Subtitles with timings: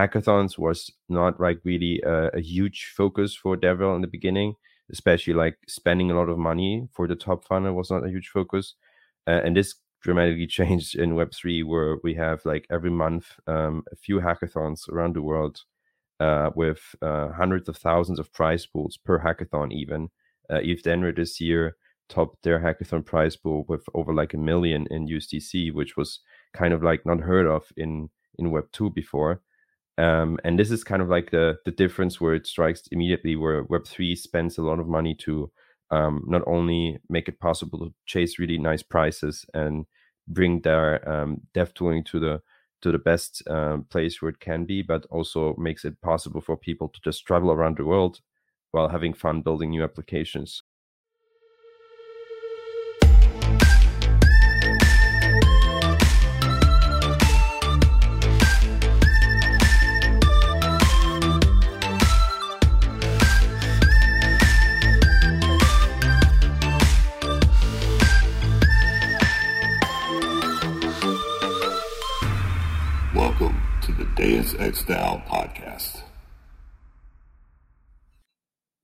[0.00, 4.54] hackathons was not like really a, a huge focus for DevRel in the beginning,
[4.90, 8.28] especially like spending a lot of money for the top funnel was not a huge
[8.28, 8.74] focus.
[9.26, 13.96] Uh, and this dramatically changed in Web3, where we have like every month um, a
[13.96, 15.60] few hackathons around the world
[16.20, 20.08] uh, with uh, hundreds of thousands of prize pools per hackathon, even.
[20.48, 21.76] Uh, ETHDenver this year
[22.08, 26.20] topped their hackathon prize pool with over like a million in USDC, which was
[26.52, 29.42] kind of like not heard of in in Web two before.
[30.00, 33.64] Um, and this is kind of like the the difference where it strikes immediately, where
[33.64, 35.50] Web three spends a lot of money to
[35.90, 39.86] um, not only make it possible to chase really nice prices and
[40.28, 42.42] bring their um, dev tooling to the
[42.82, 46.56] to the best um, place where it can be, but also makes it possible for
[46.56, 48.20] people to just travel around the world
[48.72, 50.59] while having fun building new applications.
[74.60, 76.02] Dao podcast.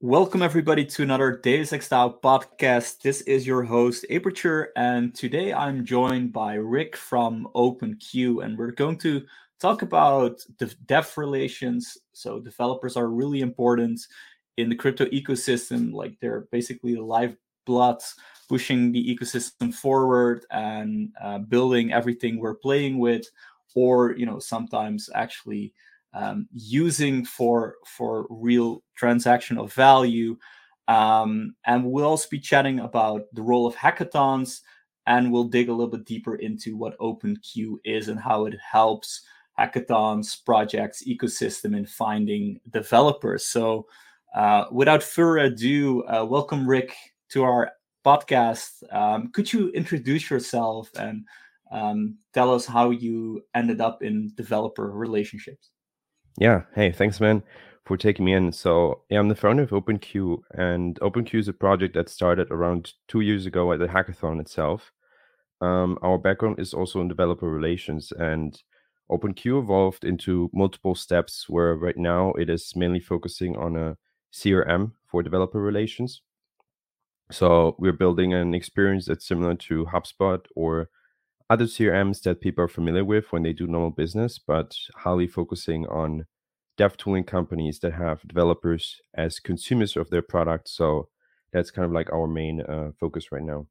[0.00, 3.02] Welcome, everybody, to another Ex Dao podcast.
[3.02, 8.70] This is your host, Aperture, and today I'm joined by Rick from OpenQ, and we're
[8.70, 9.26] going to
[9.60, 11.98] talk about the dev relations.
[12.14, 14.00] So, developers are really important
[14.56, 18.00] in the crypto ecosystem, like they're basically the lifeblood
[18.48, 23.26] pushing the ecosystem forward and uh, building everything we're playing with
[23.74, 25.72] or you know sometimes actually
[26.14, 30.36] um, using for for real transaction of value
[30.88, 34.60] um, and we'll also be chatting about the role of hackathons
[35.06, 39.22] and we'll dig a little bit deeper into what openq is and how it helps
[39.58, 43.46] hackathons projects ecosystem in finding developers.
[43.46, 43.86] So
[44.34, 46.94] uh, without further ado uh, welcome rick
[47.30, 47.70] to our
[48.04, 48.82] podcast.
[48.94, 51.24] Um, could you introduce yourself and
[51.70, 55.70] um, tell us how you ended up in developer relationships.
[56.38, 56.62] Yeah.
[56.74, 57.42] Hey, thanks, man,
[57.84, 58.52] for taking me in.
[58.52, 62.92] So, yeah, I'm the founder of OpenQ, and OpenQ is a project that started around
[63.08, 64.92] two years ago at the hackathon itself.
[65.62, 68.60] Um, our background is also in developer relations, and
[69.10, 73.96] OpenQ evolved into multiple steps where right now it is mainly focusing on a
[74.32, 76.20] CRM for developer relations.
[77.32, 80.90] So, we're building an experience that's similar to HubSpot or
[81.48, 85.86] other CRMs that people are familiar with when they do normal business, but highly focusing
[85.86, 86.26] on
[86.76, 90.68] dev tooling companies that have developers as consumers of their product.
[90.68, 91.08] So
[91.52, 93.66] that's kind of like our main uh, focus right now.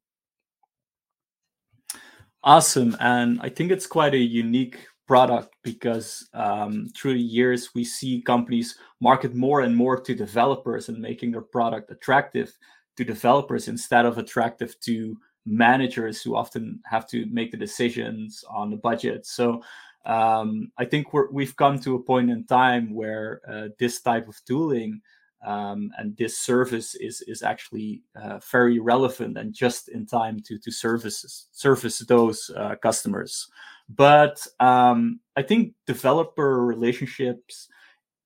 [2.42, 2.96] Awesome.
[3.00, 8.22] And I think it's quite a unique product because um, through the years we see
[8.22, 12.52] companies market more and more to developers and making their product attractive
[12.96, 15.16] to developers instead of attractive to
[15.46, 19.26] managers who often have to make the decisions on the budget.
[19.26, 19.62] So
[20.04, 24.28] um, I think we have come to a point in time where uh, this type
[24.28, 25.00] of tooling
[25.44, 30.58] um, and this service is is actually uh, very relevant and just in time to
[30.58, 33.48] to services service those uh, customers.
[33.88, 37.68] But um, I think developer relationships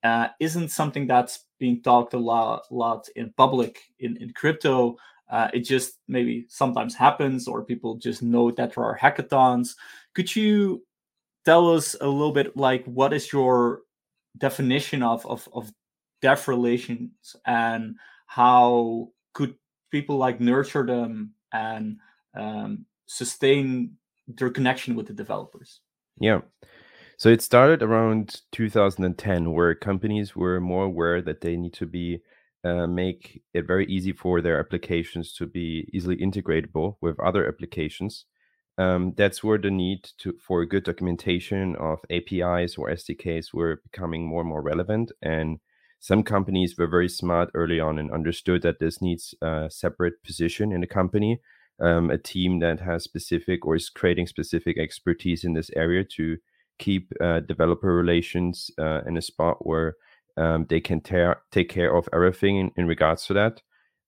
[0.03, 4.97] uh, isn't something that's being talked a lot, lot in public in, in crypto
[5.30, 9.76] uh, it just maybe sometimes happens, or people just know that there are hackathons.
[10.14, 10.84] Could you
[11.44, 13.82] tell us a little bit, like, what is your
[14.36, 15.72] definition of of, of
[16.20, 17.96] dev relations, and
[18.26, 19.54] how could
[19.91, 21.98] people like nurture them and
[22.34, 23.97] um, sustain
[24.28, 25.80] their connection with the developers?
[26.20, 26.41] Yeah.
[27.16, 32.22] So it started around 2010, where companies were more aware that they need to be
[32.65, 38.26] uh, make it very easy for their applications to be easily integratable with other applications.
[38.78, 44.26] Um, that's where the need to for good documentation of APIs or SDKs were becoming
[44.26, 45.12] more and more relevant.
[45.21, 45.59] And
[45.98, 50.72] some companies were very smart early on and understood that this needs a separate position
[50.72, 51.41] in the company,
[51.78, 56.39] um, a team that has specific or is creating specific expertise in this area to
[56.78, 59.97] keep uh, developer relations uh, in a spot where
[60.41, 61.03] um, they can
[61.53, 63.60] take care of everything in, in regards to that.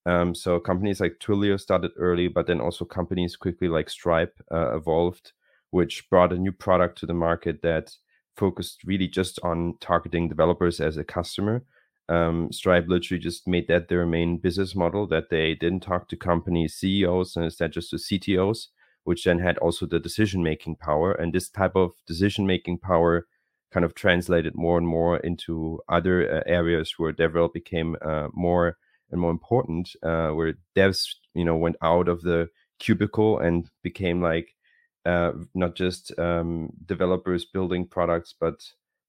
[0.06, 4.74] Um, so companies like Twilio started early, but then also companies quickly like Stripe uh,
[4.74, 5.32] evolved,
[5.70, 7.92] which brought a new product to the market that
[8.36, 11.64] focused really just on targeting developers as a customer.
[12.08, 16.16] Um, Stripe literally just made that their main business model that they didn't talk to
[16.16, 18.68] company CEOs and instead just to CTOs,
[19.04, 21.12] which then had also the decision making power.
[21.12, 23.26] And this type of decision making power
[23.72, 28.76] kind of translated more and more into other uh, areas where DevRel became uh, more
[29.10, 32.48] and more important, uh, where devs, you know, went out of the
[32.78, 34.54] cubicle and became like
[35.04, 38.62] uh, not just um, developers building products, but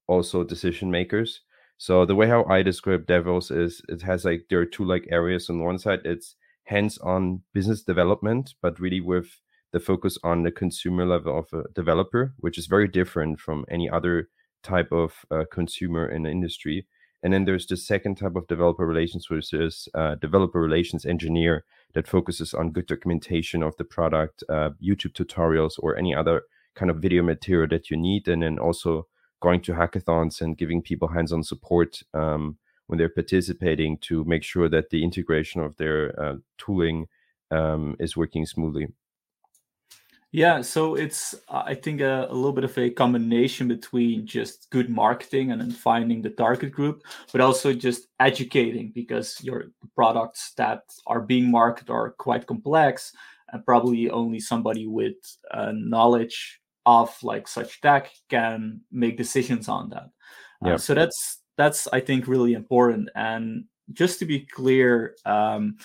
[0.08, 1.42] also decision makers.
[1.78, 5.08] So the way how I describe DevRels is it has like there are two like
[5.10, 5.50] areas.
[5.50, 9.28] On one side, it's hands-on business development, but really with
[9.74, 13.90] the focus on the consumer level of a developer, which is very different from any
[13.90, 14.30] other
[14.64, 16.88] type of uh, consumer in the industry.
[17.22, 21.64] And then there's the second type of developer relations, which is uh, developer relations engineer
[21.94, 26.42] that focuses on good documentation of the product, uh, YouTube tutorials, or any other
[26.76, 28.28] kind of video material that you need.
[28.28, 29.08] And then also
[29.42, 32.58] going to hackathons and giving people hands on support um,
[32.88, 37.08] when they're participating to make sure that the integration of their uh, tooling
[37.52, 38.88] um, is working smoothly.
[40.34, 44.90] Yeah, so it's I think a, a, little bit of a combination between just good
[44.90, 50.86] marketing and then finding the target group, but also just educating because your products that
[51.06, 53.14] are being marketed are quite complex
[53.52, 55.14] and probably only somebody with
[55.52, 60.10] uh, knowledge of like such tech can make decisions on that.
[60.66, 63.08] Uh, so that's that's I think really important.
[63.14, 65.78] And just to be clear, um,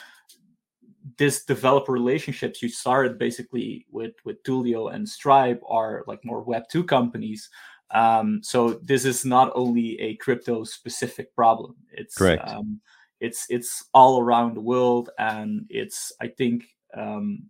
[1.16, 6.64] this developer relationships you started basically with with Twilio and Stripe are like more Web
[6.70, 7.48] two companies.
[7.90, 11.76] Um, so this is not only a crypto specific problem.
[11.92, 12.48] It's correct.
[12.48, 12.80] Um,
[13.20, 16.64] it's it's all around the world, and it's I think
[16.94, 17.44] um,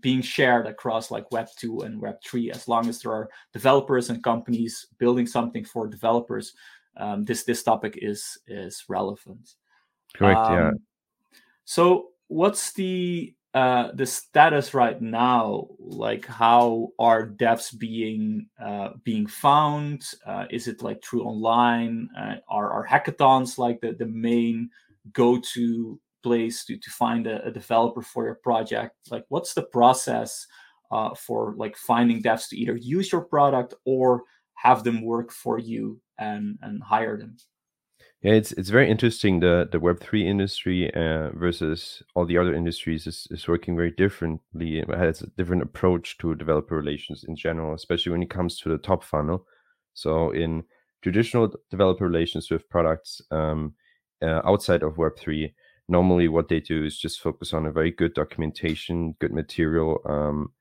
[0.00, 2.50] being shared across like Web two and Web three.
[2.50, 6.54] As long as there are developers and companies building something for developers,
[6.96, 9.54] um, this this topic is is relevant.
[10.14, 10.40] Correct.
[10.50, 10.68] yeah.
[10.68, 10.80] Um,
[11.64, 15.68] so what's the uh, the status right now?
[15.78, 20.04] Like, how are devs being uh, being found?
[20.26, 22.08] Uh, is it like through online?
[22.18, 24.70] Uh, are are hackathons like the the main
[25.12, 28.96] go to place to to find a, a, developer for your project?
[29.10, 30.46] Like, what's the process
[30.90, 34.24] uh, for like finding devs to either use your product or
[34.54, 37.36] have them work for you and and hire them?
[38.24, 39.40] Yeah, it's it's very interesting.
[39.40, 43.90] The the Web three industry uh, versus all the other industries is, is working very
[43.90, 44.78] differently.
[44.78, 48.70] It has a different approach to developer relations in general, especially when it comes to
[48.70, 49.46] the top funnel.
[49.92, 50.64] So in
[51.02, 53.74] traditional developer relations with products um,
[54.22, 55.54] uh, outside of Web three,
[55.90, 60.52] normally what they do is just focus on a very good documentation, good material, um,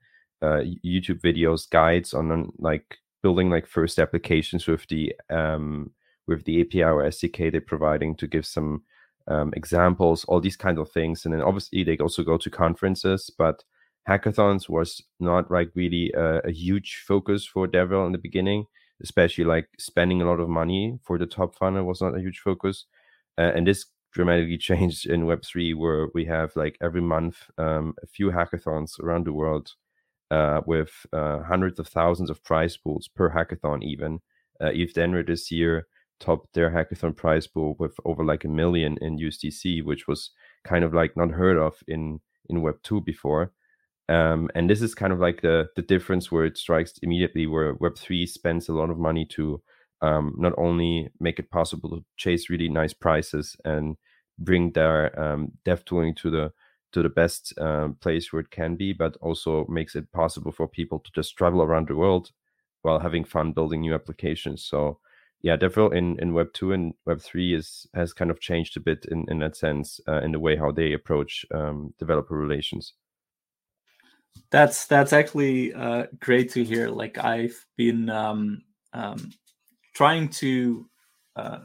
[0.41, 5.91] uh, YouTube videos, guides on, on like building like first applications with the um,
[6.27, 8.83] with the API or SDK they're providing to give some
[9.27, 11.25] um, examples, all these kinds of things.
[11.25, 13.63] And then obviously they also go to conferences, but
[14.07, 18.65] hackathons was not like really a, a huge focus for DevRel in the beginning,
[19.01, 22.39] especially like spending a lot of money for the top funnel was not a huge
[22.39, 22.85] focus.
[23.37, 28.07] Uh, and this dramatically changed in Web3, where we have like every month um, a
[28.07, 29.71] few hackathons around the world
[30.31, 34.19] uh, with uh, hundreds of thousands of prize pools per hackathon, even.
[34.61, 35.87] Uh, ETHDenver this year
[36.19, 40.31] topped their hackathon prize pool with over like a million in USDC, which was
[40.63, 42.19] kind of like not heard of in
[42.49, 43.51] in Web two before.
[44.09, 47.73] Um, and this is kind of like the the difference where it strikes immediately, where
[47.75, 49.61] Web three spends a lot of money to
[50.01, 53.95] um, not only make it possible to chase really nice prices and
[54.37, 56.51] bring their um, dev tooling to the
[56.91, 60.67] to the best um, place where it can be, but also makes it possible for
[60.67, 62.31] people to just travel around the world
[62.83, 64.63] while having fun building new applications.
[64.63, 64.99] So
[65.43, 68.79] yeah, definitely in, in Web two and Web three is has kind of changed a
[68.79, 72.93] bit in, in that sense uh, in the way how they approach um, developer relations.
[74.51, 76.87] That's that's actually uh, great to hear.
[76.89, 78.61] Like I've been um,
[78.93, 79.33] um,
[79.93, 80.89] trying to
[81.35, 81.59] uh,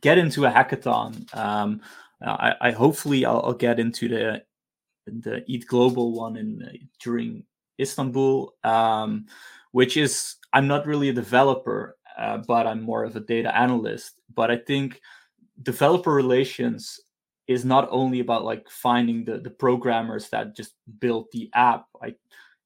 [0.00, 1.34] get into a hackathon.
[1.36, 1.82] Um,
[2.24, 4.42] I, I, hopefully I'll, I'll, get into the
[5.06, 7.44] the ETH Global one in uh, during
[7.78, 9.26] Istanbul, um,
[9.72, 14.20] which is I'm not really a developer, uh, but I'm more of a data analyst.
[14.34, 15.00] But I think
[15.62, 17.00] developer relations
[17.48, 21.86] is not only about like finding the the programmers that just built the app.
[22.00, 22.18] Like,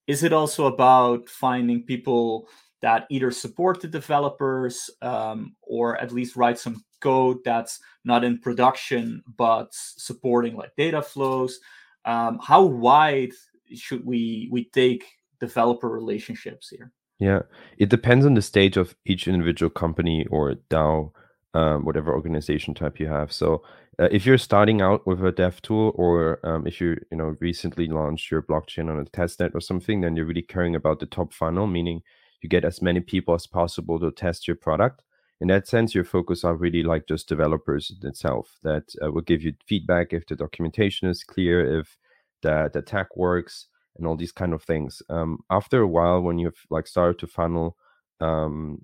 [0.07, 2.49] is it also about finding people
[2.83, 8.39] that either support the developers um, or at least write some code that's not in
[8.39, 11.59] production but supporting like data flows?
[12.05, 13.33] Um, how wide
[13.75, 15.05] should we we take
[15.41, 16.93] developer relationships here?
[17.19, 17.43] Yeah,
[17.79, 21.13] it depends on the stage of each individual company or DAO,
[21.55, 23.33] um, whatever organization type you have.
[23.33, 23.63] So,
[23.99, 27.35] uh, if you're starting out with a dev tool, or um, if you you know
[27.41, 31.07] recently launched your blockchain on a testnet or something, then you're really caring about the
[31.07, 32.03] top funnel, meaning
[32.43, 35.03] you get as many people as possible to test your product
[35.41, 39.43] in that sense your focus are really like just developers itself that uh, will give
[39.43, 41.97] you feedback if the documentation is clear if
[42.43, 43.67] the the tech works
[43.99, 47.27] and all these kind of things um, after a while when you've like started to
[47.27, 47.77] funnel
[48.21, 48.79] um,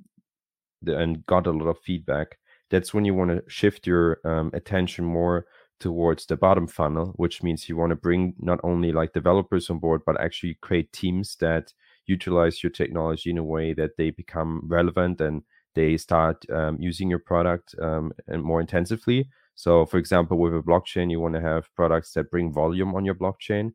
[0.83, 2.39] the, and got a lot of feedback
[2.71, 5.47] that's when you want to shift your um, attention more
[5.81, 9.79] towards the bottom funnel which means you want to bring not only like developers on
[9.79, 11.73] board but actually create teams that
[12.07, 15.43] utilize your technology in a way that they become relevant and
[15.75, 19.29] they start um, using your product um, and more intensively.
[19.55, 23.05] So, for example, with a blockchain, you want to have products that bring volume on
[23.05, 23.73] your blockchain.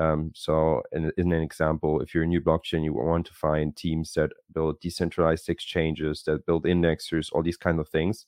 [0.00, 3.76] Um, so, in, in, an example, if you're a new blockchain, you want to find
[3.76, 8.24] teams that build decentralized exchanges, that build indexers, all these kind of things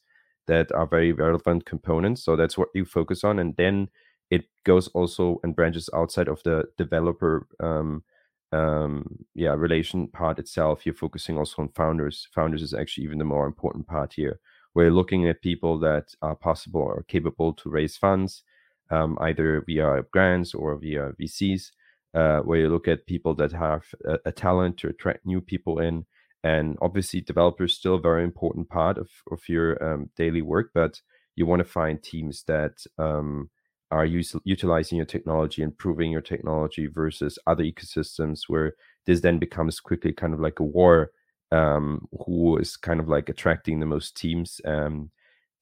[0.47, 2.23] that are very relevant components.
[2.25, 3.89] So that's what you focus on, and then
[4.31, 8.05] it goes also and branches outside of the developer um,
[8.53, 10.85] um, yeah relation part itself.
[10.85, 12.29] You're focusing also on founders.
[12.35, 14.41] Founders is actually even the more important part here.
[14.75, 18.43] We're looking at people that are possible or capable to raise funds
[18.93, 21.71] um, either via grants or via vcs
[22.15, 25.79] uh, where you look at people that have a, a, talent to attract new people
[25.79, 26.05] in
[26.45, 31.01] and obviously developers still a very important part of, of your um, daily work but
[31.37, 33.49] you want to find teams that um,
[33.93, 38.75] are use, utilizing your technology, improving your technology versus other ecosystems where
[39.07, 41.11] this then becomes quickly kind of like a war
[41.53, 44.61] um, who is kind of like attracting the most teams.
[44.65, 45.11] Um,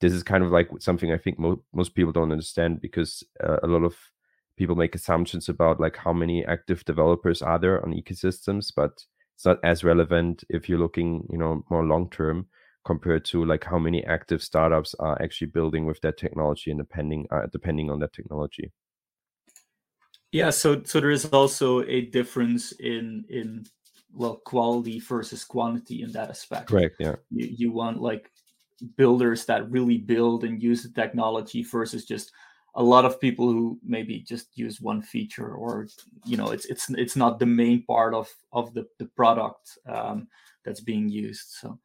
[0.00, 3.58] this is kind of like something I think mo- most people don't understand because uh,
[3.62, 3.96] a lot of
[4.56, 9.04] people make assumptions about like how many active developers are there on ecosystems, but
[9.34, 12.46] it's not as relevant if you're looking, you know, more long term
[12.84, 17.26] compared to like how many active startups are actually building with that technology and depending
[17.30, 18.72] uh, depending on that technology.
[20.32, 23.66] Yeah so so there is also a difference in in
[24.12, 26.68] well quality versus quantity in that aspect.
[26.68, 27.16] Correct yeah.
[27.30, 28.30] You, you want like
[28.96, 32.32] builders that really build and use the technology versus just
[32.76, 35.88] a lot of people who maybe just use one feature or
[36.24, 40.28] you know it's it's it's not the main part of of the the product um,
[40.64, 41.78] that's being used so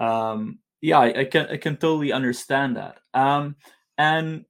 [0.00, 2.98] um, yeah, I, I, can I can totally understand that.
[3.14, 3.56] Um,
[3.98, 4.44] and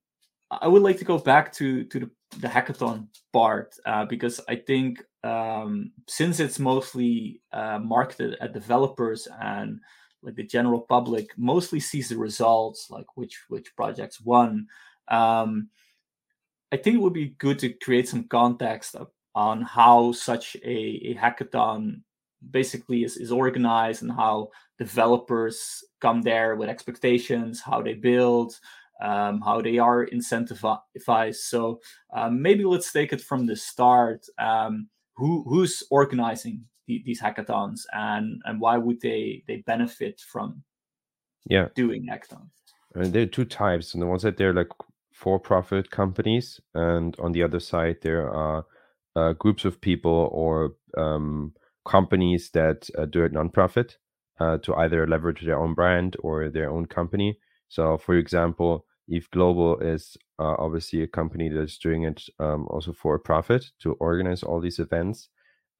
[0.50, 4.56] I would like to go back to to the, the hackathon part uh, because I
[4.56, 9.80] think um, since it's mostly uh, marketed at developers and
[10.22, 14.66] like the general public mostly sees the results, like which which projects won.
[15.08, 15.68] Um,
[16.72, 18.96] I think it would be good to create some context
[19.34, 22.02] on how such a, a hackathon
[22.50, 28.58] basically is, is organized and how developers come there with expectations, how they build,
[29.02, 31.36] um, how they are incentivized.
[31.36, 31.80] So
[32.12, 34.26] um, maybe let's take it from the start.
[34.38, 40.62] Um, who who's organizing the, these hackathons, and and why would they they benefit from
[41.46, 42.50] yeah doing hackathons?
[42.94, 43.94] And there are two types.
[43.94, 44.72] On the one side, they're like
[45.12, 48.66] for-profit companies, and on the other side, there are
[49.14, 51.52] uh, groups of people or um,
[51.84, 53.96] companies that uh, do it nonprofit
[54.40, 57.38] uh, to either leverage their own brand or their own company.
[57.68, 62.92] So, for example, ETH Global is uh, obviously a company that's doing it um, also
[62.92, 65.28] for a profit to organize all these events.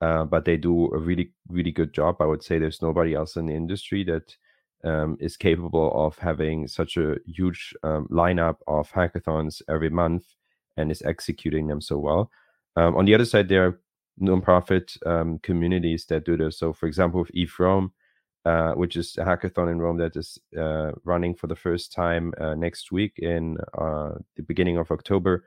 [0.00, 2.16] Uh, but they do a really, really good job.
[2.20, 4.34] I would say there's nobody else in the industry that
[4.82, 10.24] um, is capable of having such a huge um, lineup of hackathons every month
[10.76, 12.30] and is executing them so well.
[12.76, 13.80] Um, on the other side, there are
[14.20, 16.58] nonprofit um, communities that do this.
[16.58, 17.90] So, for example, with ETHRome,
[18.44, 22.32] uh, which is a hackathon in Rome that is uh, running for the first time
[22.40, 25.44] uh, next week in uh, the beginning of October.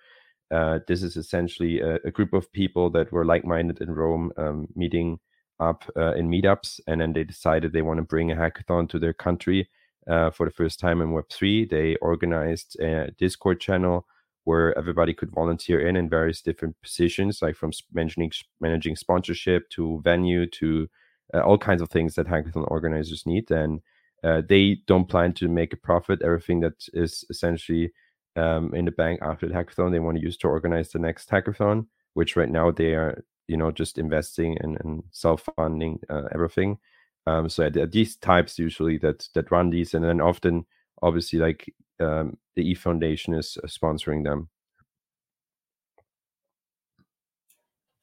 [0.54, 4.68] Uh, this is essentially a, a, group of people that were like-minded in Rome, um,
[4.76, 5.20] meeting
[5.60, 9.00] up uh, in meetups, and then they decided they want to bring a hackathon to
[9.00, 9.68] their country
[10.06, 11.66] for the first time in Web three.
[11.66, 14.06] They organized a Discord channel
[14.46, 20.02] where everybody could volunteer in in various different positions, like from managing managing sponsorship to
[20.04, 20.90] venue to
[21.34, 23.50] uh, all kinds of things that hackathon organizers need.
[23.52, 23.82] And
[24.24, 26.22] uh, they don't plan to make a profit.
[26.22, 27.92] Everything that is essentially
[28.36, 31.30] um, in the bank after the hackathon, they want to use to organize the next
[31.30, 36.78] hackathon, which right now they are, you know, just investing and, and self-funding uh, everything.
[37.26, 40.66] Um, so these types usually that that run these, and then often,
[41.02, 44.50] obviously, like um, the E Foundation is uh, sponsoring them.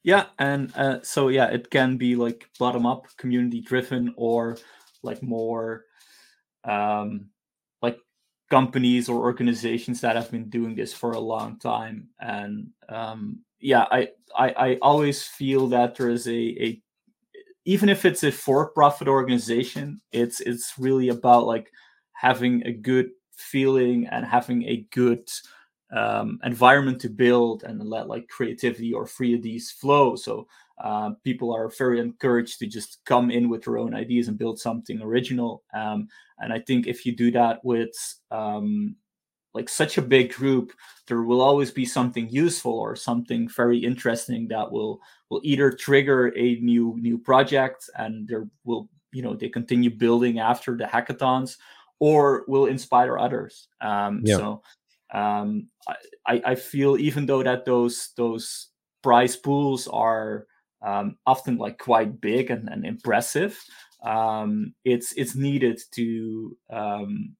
[0.03, 4.57] Yeah, and uh, so yeah, it can be like bottom up, community driven, or
[5.03, 5.85] like more
[6.63, 7.29] um,
[8.51, 12.09] companies or organizations that have been doing this for a long time.
[12.19, 16.81] And um, yeah, I, I I always feel that there is a a
[17.65, 21.71] even if it's a for-profit organization it's it's really about like
[22.13, 25.29] having a good feeling and having a good
[25.91, 30.47] um, environment to build and let like creativity or free ideas flow so
[30.81, 34.59] uh, people are very encouraged to just come in with their own ideas and build
[34.59, 36.07] something original um,
[36.39, 37.91] and i think if you do that with
[38.31, 38.95] um,
[39.53, 40.73] like such a big group
[41.07, 46.33] there will always be something useful or something very interesting that will will either trigger
[46.37, 51.57] a new new project and there will you know they continue building after the hackathons
[51.99, 54.37] or will inspire others um, yeah.
[54.37, 54.61] so
[55.13, 55.67] um,
[56.25, 58.69] I, I feel even though that those those
[59.03, 60.47] prize pools are
[60.81, 63.59] um, often like quite big and, and impressive.
[64.03, 67.35] Um, it's it's needed to um,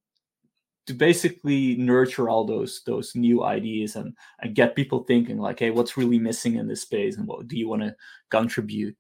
[0.88, 5.72] to basically nurture all those those new ideas and and get people thinking like hey
[5.72, 7.96] what's really missing in this space and what do you want to
[8.30, 8.98] contribute?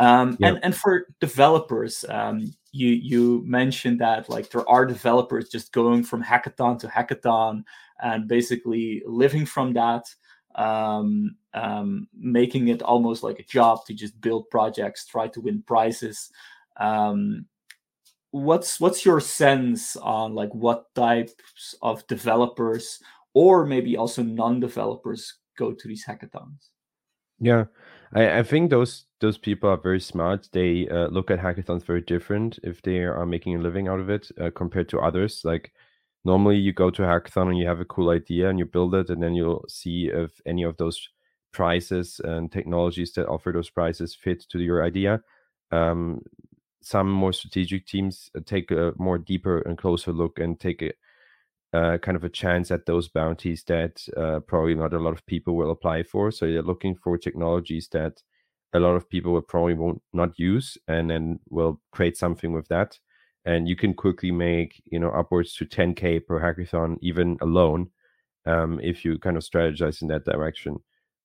[0.00, 0.48] Um, yeah.
[0.48, 6.02] and and for developers um, you you mentioned that like there are developers just going
[6.02, 7.62] from hackathon to hackathon
[8.02, 10.04] and basically living from that
[10.54, 15.62] um, um, making it almost like a job to just build projects try to win
[15.66, 16.30] prizes.
[16.78, 17.46] Um,
[18.30, 23.00] what's what's your sense on like what types of developers
[23.32, 26.70] or maybe also non-developers go to these hackathons?
[27.40, 27.64] Yeah
[28.14, 30.48] i, I think those those people are very smart.
[30.52, 34.10] They uh, look at hackathons very different if they are making a living out of
[34.10, 35.42] it uh, compared to others.
[35.44, 35.72] Like
[36.24, 38.94] normally you go to a hackathon and you have a cool idea and you build
[38.94, 41.08] it and then you'll see if any of those
[41.52, 45.20] prizes and technologies that offer those prizes fit to your idea
[45.70, 46.20] um,
[46.82, 50.92] some more strategic teams uh, take a more deeper and closer look and take a
[51.74, 55.26] uh, kind of a chance at those bounties that uh, probably not a lot of
[55.26, 56.30] people will apply for.
[56.30, 58.22] So they're looking for technologies that
[58.72, 62.68] a lot of people will probably won't not use, and then will create something with
[62.68, 62.98] that.
[63.46, 67.90] And you can quickly make you know upwards to 10k per hackathon even alone
[68.46, 70.78] um, if you kind of strategize in that direction.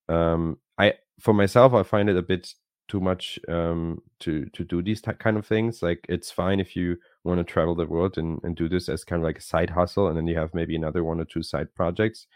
[0.07, 2.53] Um, I for myself, I find it a bit
[2.87, 5.81] too much um, to to do these t- kind of things.
[5.81, 9.03] Like it's fine if you want to travel the world and, and do this as
[9.03, 11.43] kind of like a side hustle, and then you have maybe another one or two
[11.43, 12.27] side projects.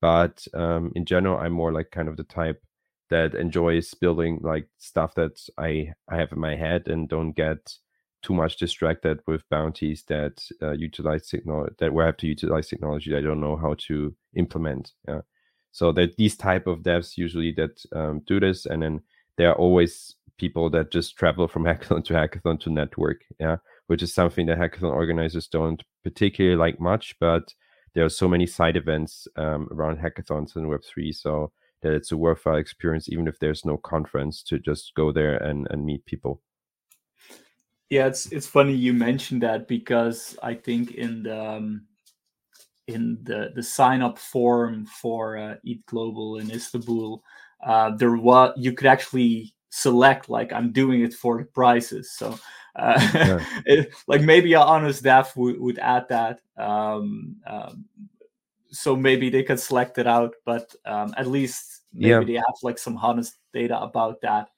[0.00, 2.62] But um, in general, I'm more like kind of the type
[3.10, 7.74] that enjoys building like stuff that I I have in my head and don't get
[8.26, 13.10] too much distracted with bounties that uh, utilize signal that we have to utilize technology
[13.10, 14.92] that I don't know how to implement.
[15.06, 15.20] Yeah.
[15.70, 19.00] So that these type of devs usually that um, do this, and then
[19.36, 24.02] there are always people that just travel from hackathon to hackathon to network yeah which
[24.02, 27.54] is something that hackathon organizers don't particularly like much but
[27.94, 31.50] there are so many side events um, around hackathons and web3 so
[31.82, 35.66] that it's a worthwhile experience even if there's no conference to just go there and,
[35.70, 36.42] and meet people
[37.90, 41.82] yeah it's it's funny you mentioned that because i think in the um,
[42.88, 47.22] in the the sign up form for uh, ETH Global in istanbul
[47.64, 52.10] uh, there was you could actually select like I'm doing it for the prices.
[52.12, 52.38] So
[52.76, 53.44] uh, yeah.
[53.66, 56.40] it, like maybe a honest dev would, would add that.
[56.56, 57.84] Um, um,
[58.70, 62.20] so maybe they could select it out, but um, at least maybe yeah.
[62.20, 64.48] they have like some honest data about that.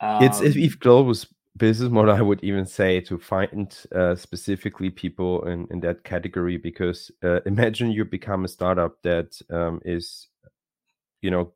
[0.00, 1.26] it's if, if um, Global's
[1.56, 6.56] business model, I would even say to find uh, specifically people in, in that category
[6.56, 10.28] because uh, imagine you become a startup that um, is,
[11.22, 11.52] you know,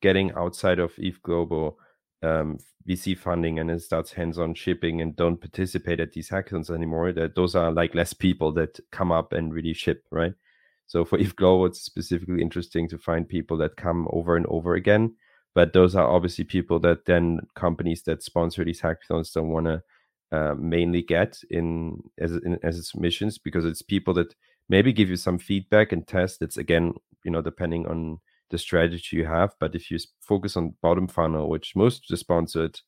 [0.00, 1.78] getting outside of ETH Global
[2.22, 2.58] um,
[2.88, 7.34] VC funding and it starts hands-on shipping and don't participate at these hackathons anymore, that
[7.34, 10.34] those are like less people that come up and really ship, right?
[10.86, 14.74] So for ETH Global, it's specifically interesting to find people that come over and over
[14.74, 15.14] again.
[15.54, 19.82] But those are obviously people that then companies that sponsor these hackathons don't want to
[20.30, 24.34] uh, mainly get in as in, as its missions because it's people that
[24.68, 26.42] maybe give you some feedback and test.
[26.42, 28.18] It's again, you know, depending on
[28.50, 29.54] the strategy you have.
[29.58, 32.80] But if you focus on bottom funnel, which most the sponsored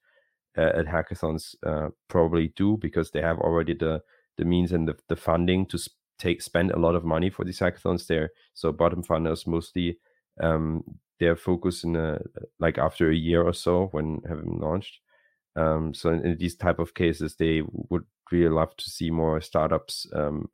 [0.56, 4.02] uh, at hackathons uh, probably do because they have already the
[4.36, 5.78] the means and the, the funding to
[6.18, 8.30] take spend a lot of money for these hackathons there.
[8.54, 9.98] So bottom funnels mostly
[10.40, 10.84] um,
[11.20, 12.18] they're focused in a,
[12.58, 15.00] like after a year or so when having launched.
[15.56, 19.40] Um, so in, in, these type of cases, they would really love to see more
[19.40, 20.48] startups um,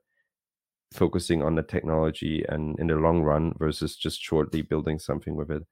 [0.92, 5.50] focusing on the technology and in the long run versus just shortly building something with
[5.50, 5.62] it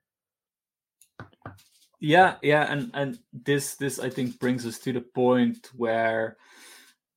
[2.01, 6.37] yeah yeah and and this this i think brings us to the point where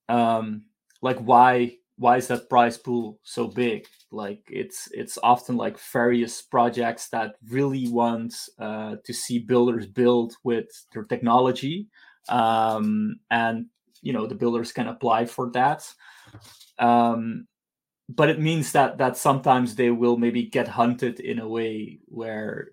[0.07, 0.63] um
[1.01, 6.41] like why why is that prize pool so big like it's it's often like various
[6.41, 11.87] projects that really want uh, to see builders build with their technology
[12.29, 13.67] um, and
[14.01, 15.83] you know the builders can apply for that.
[16.79, 17.47] Um,
[18.09, 22.69] but it means that that sometimes they will maybe get hunted in a way where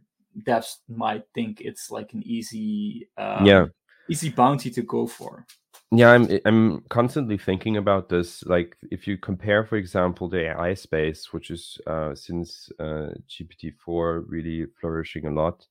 [0.46, 3.66] devs might think it's like an easy um, yeah
[4.10, 5.46] easy bounty to go for
[5.96, 10.74] yeah i'm i'm constantly thinking about this like if you compare for example the ai
[10.74, 15.66] space which is uh, since uh, gpt-4 really flourishing a lot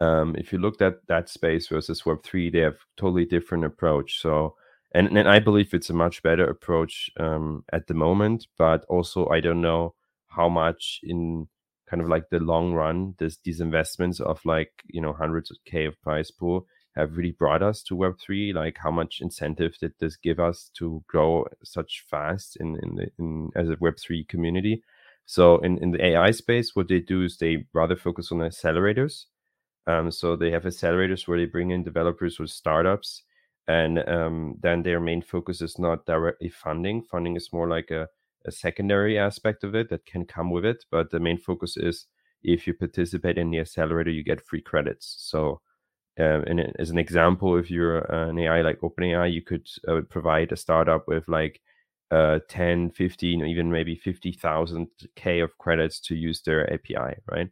[0.00, 4.20] um, if you looked at that space versus web3 they have totally different approach.
[4.20, 4.56] So
[4.94, 9.28] and, and i believe it's a much better approach um, at the moment but also
[9.28, 9.94] i don't know
[10.28, 11.46] how much in
[11.88, 15.56] kind of like the long run this these investments of like you know hundreds of
[15.64, 19.92] k of price pool have really brought us to web3 like how much incentive did
[20.00, 24.82] this give us to grow such fast in in, in as a web3 community
[25.26, 29.24] so in, in the ai space what they do is they rather focus on accelerators
[29.86, 33.22] um, so they have accelerators where they bring in developers or startups
[33.68, 38.08] and um, then their main focus is not directly funding funding is more like a
[38.46, 40.84] a secondary aspect of it that can come with it.
[40.90, 42.06] But the main focus is
[42.42, 45.16] if you participate in the accelerator, you get free credits.
[45.18, 45.60] So,
[46.18, 50.52] um, and as an example, if you're an AI like OpenAI, you could uh, provide
[50.52, 51.60] a startup with like
[52.10, 57.48] uh, 10, 15, or even maybe 50,000 K of credits to use their API, right?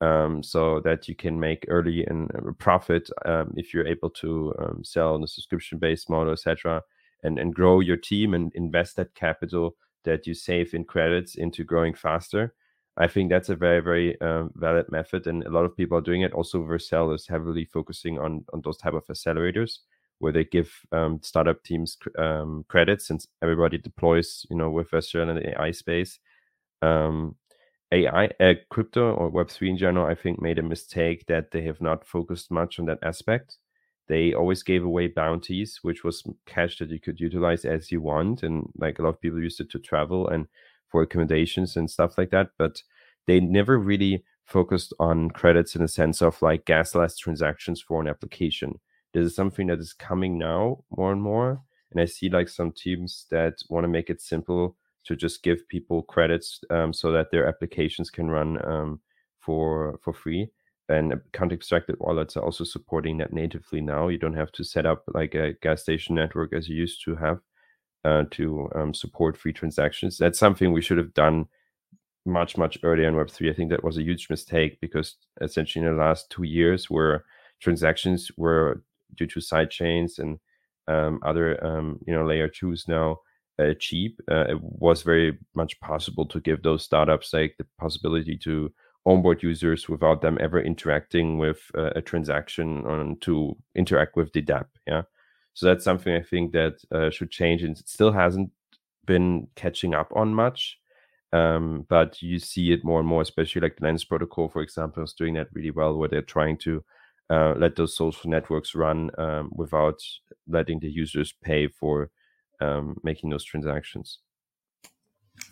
[0.00, 4.54] Um, so that you can make early and uh, profit um, if you're able to
[4.58, 6.82] um, sell on a subscription based model, etc.,
[7.22, 11.62] and, and grow your team and invest that capital that you save in credits into
[11.64, 12.54] growing faster.
[13.00, 16.02] I think that's a very, very um, valid method, and a lot of people are
[16.02, 16.34] doing it.
[16.34, 19.80] Also, Vercel is heavily focusing on on those type of accelerators
[20.20, 25.30] where they give um, startup teams um, credits, since everybody deploys, you know, with Vercel
[25.30, 26.20] in the AI space.
[26.82, 27.36] Um,
[27.92, 31.62] AI, uh, crypto or Web three in general, I think made a mistake that they
[31.64, 33.58] have not focused much on that aspect
[34.08, 38.42] they always gave away bounties, which was cash that you could utilize as you want.
[38.42, 40.46] And like a lot of people used it to travel and
[40.90, 42.50] for accommodations and stuff like that.
[42.58, 42.82] But
[43.26, 48.08] they never really focused on credits in the sense of like gasless transactions for an
[48.08, 48.80] application.
[49.12, 51.62] This is something that is coming now more and more.
[51.92, 55.68] And I see like some teams that want to make it simple to just give
[55.68, 59.00] people credits um, so that their applications can run um,
[59.40, 60.50] for for free
[60.90, 64.08] and account abstracted wallets are also supporting that natively now.
[64.08, 67.14] You don't have to set up like a gas station network as you used to
[67.16, 67.38] have
[68.04, 70.16] uh, to um, support free transactions.
[70.18, 71.46] That's something we should have done
[72.26, 73.50] much much earlier in Web3.
[73.50, 77.24] I think that was a huge mistake because essentially in the last two years, where
[77.60, 78.82] transactions were
[79.16, 80.38] due to side chains and
[80.88, 83.18] um, other um, you know layer twos now
[83.58, 88.36] uh, cheap, uh, it was very much possible to give those startups like the possibility
[88.38, 88.72] to
[89.06, 94.42] onboard users without them ever interacting with uh, a transaction on to interact with the
[94.42, 94.66] dApp.
[94.86, 95.02] Yeah.
[95.54, 98.50] So that's something I think that uh, should change and it still hasn't
[99.04, 100.78] been catching up on much.
[101.32, 105.02] Um, but you see it more and more, especially like the Lens protocol, for example,
[105.04, 106.84] is doing that really well, where they're trying to
[107.30, 110.00] uh, let those social networks run um, without
[110.48, 112.10] letting the users pay for
[112.60, 114.18] um, making those transactions.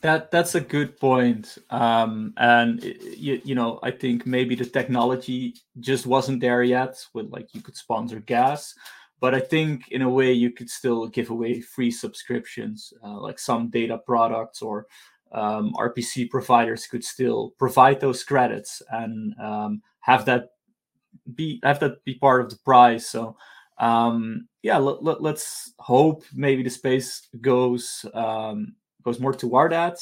[0.02, 1.56] That that's a good point.
[1.70, 7.04] Um, and you, you know, I think maybe the technology just wasn't there yet.
[7.14, 8.74] With like you could sponsor gas,
[9.20, 13.38] but I think in a way you could still give away free subscriptions, uh, like
[13.38, 14.86] some data products or
[15.32, 20.50] um, RPC providers could still provide those credits and um, have that
[21.34, 23.06] be have that be part of the price.
[23.06, 23.36] So
[23.78, 29.98] um, yeah, let, let, us hope maybe the space goes um, goes more toward that.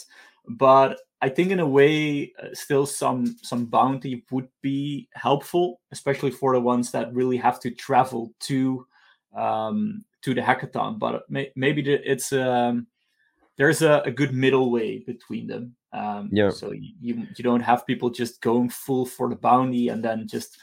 [0.48, 6.30] But I think in a way, uh, still some some bounty would be helpful, especially
[6.30, 8.86] for the ones that really have to travel to
[9.36, 10.98] um, to the hackathon.
[10.98, 12.86] But may, maybe it's um,
[13.56, 15.76] there's a, a, good middle way between them.
[15.92, 16.50] Um, yeah.
[16.50, 20.58] So you you don't have people just going full for the bounty and then just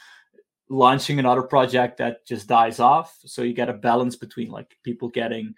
[0.68, 3.16] launching another project that just dies off.
[3.24, 5.54] So you get a balance between like people getting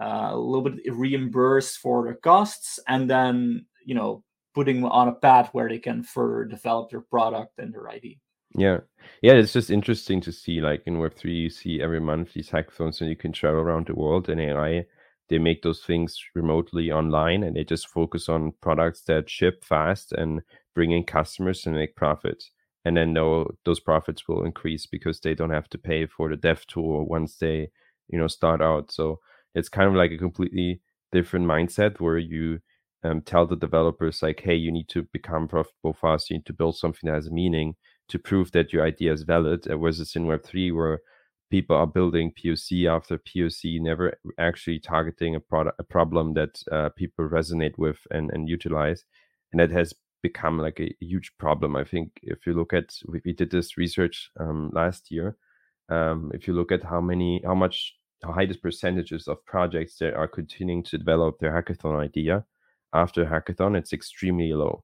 [0.00, 4.24] uh, a little bit reimbursed for their costs, and then you know
[4.54, 8.20] putting on a path where they can further develop their product and their ID.
[8.56, 8.80] Yeah,
[9.22, 10.60] yeah, it's just interesting to see.
[10.60, 13.86] Like in Web three, you see every month these hackathons, and you can travel around
[13.86, 14.28] the world.
[14.28, 14.86] And AI,
[15.28, 20.12] they make those things remotely online, and they just focus on products that ship fast
[20.12, 20.42] and
[20.74, 22.50] bring in customers and make profits.
[22.84, 26.66] And then those profits will increase because they don't have to pay for the dev
[26.66, 27.70] tool once they,
[28.08, 28.92] you know, start out.
[28.92, 29.20] So
[29.54, 30.80] it's kind of like a completely
[31.12, 32.58] different mindset where you
[33.04, 36.52] um, tell the developers like hey you need to become profitable fast you need to
[36.54, 37.74] build something that has meaning
[38.08, 41.00] to prove that your idea is valid versus in web3 where
[41.50, 46.88] people are building POC after POC, never actually targeting a product, a problem that uh,
[46.96, 49.04] people resonate with and, and utilize,
[49.52, 51.76] and that has become like a huge problem.
[51.76, 55.36] I think if you look at we, we did this research um, last year,
[55.90, 59.98] um, if you look at how many, how much, how high the percentages of projects
[59.98, 62.44] that are continuing to develop their hackathon idea
[62.94, 64.82] after hackathon, it's extremely low.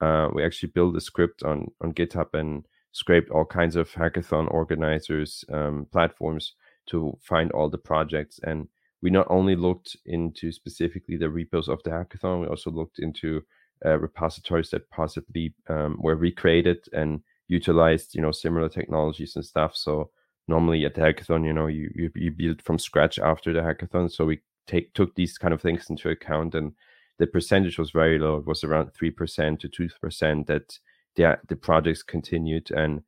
[0.00, 4.50] Uh, we actually built a script on on GitHub and scraped all kinds of hackathon
[4.50, 6.54] organizers um, platforms
[6.86, 8.40] to find all the projects.
[8.42, 8.68] And
[9.02, 13.42] we not only looked into specifically the repos of the hackathon we also looked into
[13.84, 19.76] uh, repositories that possibly um, were recreated and utilized you know similar technologies and stuff.
[19.76, 20.10] So
[20.48, 24.10] normally at the hackathon you know you, you, you build from scratch after the hackathon.
[24.10, 26.72] So we take took these kind of things into account and
[27.18, 28.36] the percentage was very low.
[28.36, 30.78] It was around 3% to 2% that
[31.16, 32.70] the the projects continued.
[32.70, 33.02] And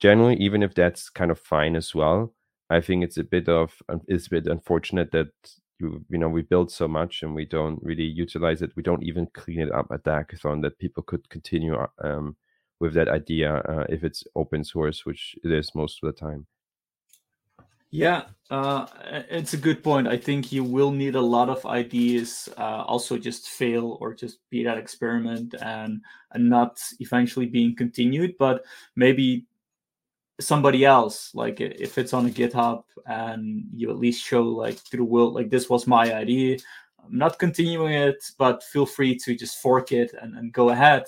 [0.00, 2.32] generally even if that's kind of fine as well
[2.70, 5.28] i think it's a bit of it's a bit unfortunate that
[5.80, 8.72] you, you know we build so much and we don't really utilize it.
[8.76, 12.36] We don't even clean it up at the hackathon that people could continue um,
[12.78, 16.46] with that idea uh, if it's open source which it is most of the time
[17.90, 18.86] yeah, uh,
[19.30, 20.06] it's a good point.
[20.06, 22.48] I think you will need a lot of ideas.
[22.56, 26.00] Uh, also, just fail or just be that experiment and
[26.32, 28.36] and not eventually being continued.
[28.38, 29.46] But maybe
[30.40, 34.96] somebody else, like if it's on a GitHub and you at least show like to
[34.96, 36.58] the world, like this was my idea.
[37.04, 41.04] I'm not continuing it, but feel free to just fork it and, and go ahead.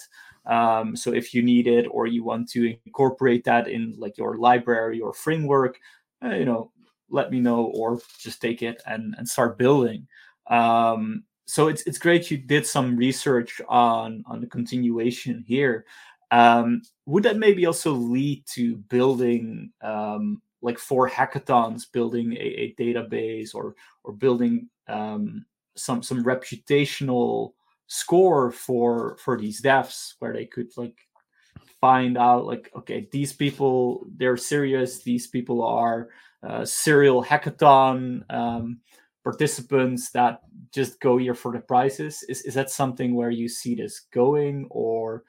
[0.47, 4.37] Um, so if you need it or you want to incorporate that in like your
[4.39, 5.79] library or framework,
[6.25, 6.71] you know,
[7.11, 10.07] let me know or just take it and, and start building.
[10.49, 15.85] Um, so it's it's great you did some research on on the continuation here.
[16.31, 22.75] Um, would that maybe also lead to building um, like for hackathons, building a, a
[22.79, 25.45] database or or building um,
[25.77, 27.53] some some reputational
[27.89, 30.97] score for for these devs where they could like
[31.83, 35.03] find out like okay these people they're serious.
[35.03, 36.09] These people are
[36.43, 38.79] uh, serial hackathon um,
[39.25, 40.41] participants that
[40.73, 42.25] just go here for the prizes.
[42.29, 45.25] Is, is that something where you see this going or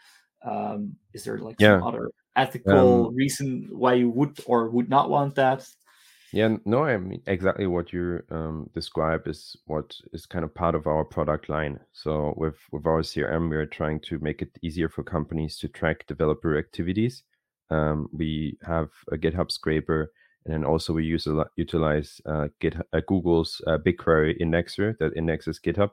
[0.46, 1.80] um, is there like yeah.
[1.80, 5.68] some other ethical um, reason why you would or would not want that
[6.34, 10.76] yeah no i mean exactly what you um, describe is what is kind of part
[10.76, 14.89] of our product line so with with our crm we're trying to make it easier
[14.89, 17.24] for companies to track developer activities
[17.69, 20.12] um, we have a github scraper
[20.46, 25.15] and then also we use a utilize uh, Git, uh, Google's uh, BigQuery indexer that
[25.15, 25.91] indexes GitHub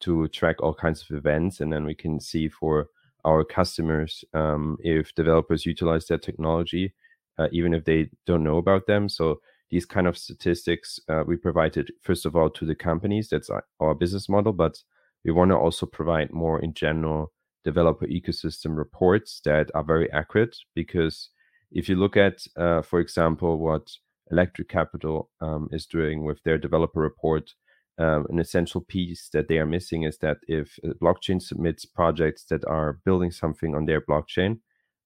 [0.00, 2.88] to track all kinds of events, and then we can see for
[3.24, 6.94] our customers um, if developers utilize that technology,
[7.38, 9.08] uh, even if they don't know about them.
[9.08, 13.28] So these kind of statistics uh, we provided first of all to the companies.
[13.28, 13.50] That's
[13.80, 14.78] our business model, but
[15.24, 17.32] we want to also provide more in general
[17.64, 21.30] developer ecosystem reports that are very accurate because
[21.70, 23.90] if you look at, uh, for example, what
[24.30, 27.52] Electric Capital um, is doing with their developer report,
[27.98, 32.64] um, an essential piece that they are missing is that if blockchain submits projects that
[32.64, 34.60] are building something on their blockchain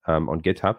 [0.07, 0.79] um, on GitHub,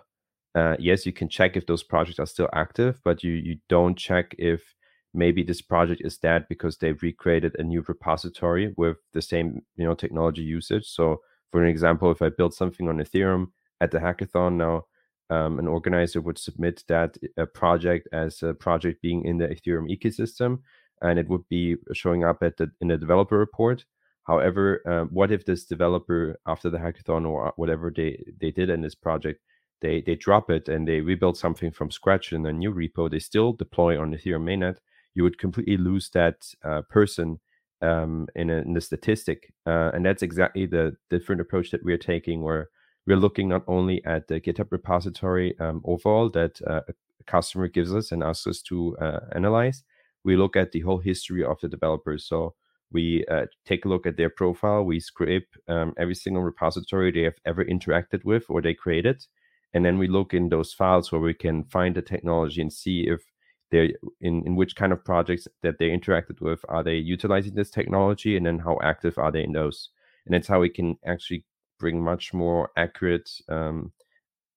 [0.55, 3.97] uh, yes, you can check if those projects are still active, but you you don't
[3.97, 4.75] check if
[5.13, 9.85] maybe this project is dead because they've recreated a new repository with the same you
[9.85, 10.85] know technology usage.
[10.85, 13.47] So, for an example, if I build something on Ethereum
[13.81, 14.83] at the hackathon now,
[15.29, 19.89] um, an organizer would submit that a project as a project being in the Ethereum
[19.89, 20.59] ecosystem,
[21.01, 23.85] and it would be showing up at the in the developer report.
[24.25, 28.81] However, uh, what if this developer after the hackathon or whatever they they did in
[28.81, 29.41] this project,
[29.83, 33.19] they they drop it and they rebuild something from scratch in a new repo, they
[33.19, 34.77] still deploy on Ethereum mainnet.
[35.13, 36.37] You would completely lose that
[36.69, 37.39] uh, person
[37.81, 42.05] um, in, a, in the statistic, uh, and that's exactly the different approach that we're
[42.13, 42.69] taking, where
[43.05, 47.93] we're looking not only at the GitHub repository um, overall that uh, a customer gives
[47.93, 49.83] us and asks us to uh, analyze,
[50.23, 52.25] we look at the whole history of the developers.
[52.25, 52.55] So
[52.91, 57.23] we uh, take a look at their profile, we scrape um, every single repository they
[57.23, 59.25] have ever interacted with or they created.
[59.73, 63.07] And then we look in those files where we can find the technology and see
[63.07, 63.21] if
[63.71, 63.89] they're
[64.21, 68.37] in, in which kind of projects that they interacted with are they utilizing this technology
[68.37, 69.89] and then how active are they in those
[70.25, 71.43] and that's how we can actually
[71.79, 73.91] bring much more accurate um,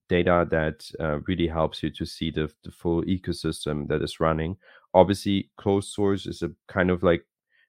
[0.08, 4.56] data that uh, really helps you to see the, the full ecosystem that is running.
[4.94, 7.24] Obviously, closed source is a kind of like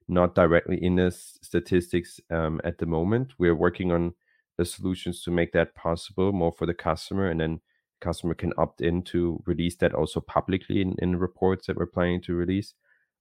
[0.08, 3.34] not directly in the statistics um, at the moment.
[3.38, 4.14] We're working on
[4.58, 7.62] the solutions to make that possible more for the customer, and then
[8.02, 12.22] customer can opt in to release that also publicly in, in reports that we're planning
[12.22, 12.74] to release.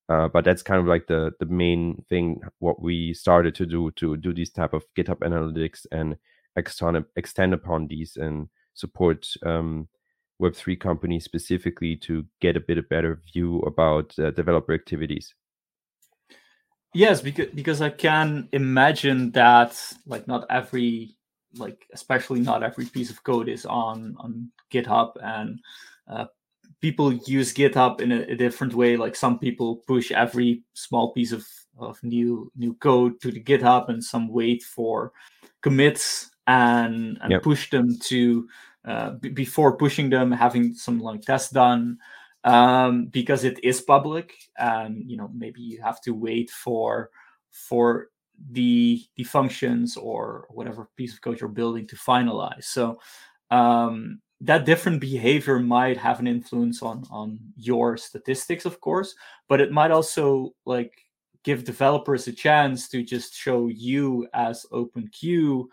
[0.09, 3.91] Uh, but that's kind of like the the main thing what we started to do
[3.97, 6.17] to do these type of GitHub analytics and
[6.57, 9.89] extend extend upon these and support um,
[10.41, 15.35] Web3 companies specifically to get a bit of better view about uh, developer activities.
[16.95, 21.16] Yes, because because I can imagine that like not every
[21.59, 25.61] like especially not every piece of code is on on GitHub and
[26.09, 26.27] uh,
[26.81, 28.97] people use GitHub in a, a, different way.
[28.97, 31.47] Like some people push every small piece of
[31.79, 35.13] of new new code to the GitHub and some wait for
[35.63, 37.43] commits and and yep.
[37.43, 38.49] push them to
[38.85, 41.99] uh, b- before pushing them, having some like tests done
[42.45, 47.11] um, because it is public, and you know maybe you have to wait for
[47.51, 48.09] for
[48.53, 52.65] the the functions or whatever piece of code you're building to finalize.
[52.65, 52.99] So
[53.51, 59.15] um, that different behavior might have an influence on on your statistics, of course,
[59.49, 60.93] but it might also like
[61.43, 65.67] give developers a chance to just show you as OpenQ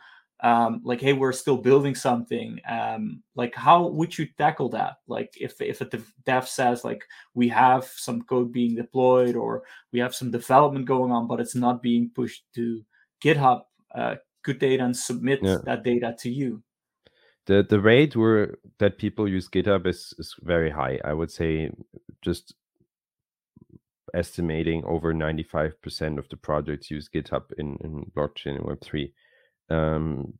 [0.44, 4.98] um, like hey we're still building something um, like how would you tackle that?
[5.08, 5.90] Like if if a
[6.26, 7.04] dev says like
[7.34, 11.56] we have some code being deployed or we have some development going on but it's
[11.56, 12.84] not being pushed to
[13.24, 13.62] github
[13.96, 15.58] uh, could they then submit yeah.
[15.64, 16.62] that data to you?
[17.46, 21.00] The the rate where that people use github is is very high.
[21.04, 21.72] I would say
[22.22, 22.54] just
[24.14, 29.12] estimating over 95% of the projects use github in, in blockchain and web3
[29.70, 30.34] um,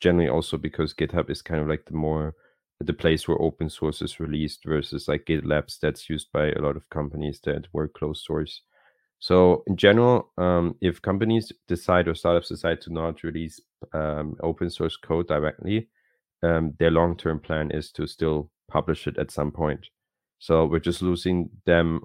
[0.00, 2.34] generally also because GitHub is kind of like the more
[2.80, 6.76] the place where open source is released versus like GitLabs that's used by a lot
[6.76, 8.62] of companies that work closed source.
[9.18, 13.60] So in general, um, if companies decide or startups decide to not release
[13.92, 15.90] um, open source code directly,
[16.42, 19.86] um, their long term plan is to still publish it at some point.
[20.38, 22.00] So we're just losing them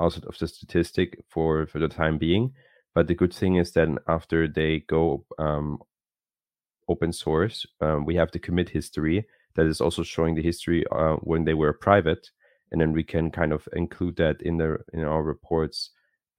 [0.00, 2.52] out of the statistic for for the time being.
[2.94, 5.78] But the good thing is that after they go um,
[6.88, 11.16] open source, um, we have the commit history that is also showing the history uh,
[11.16, 12.30] when they were private,
[12.70, 15.90] and then we can kind of include that in the in our reports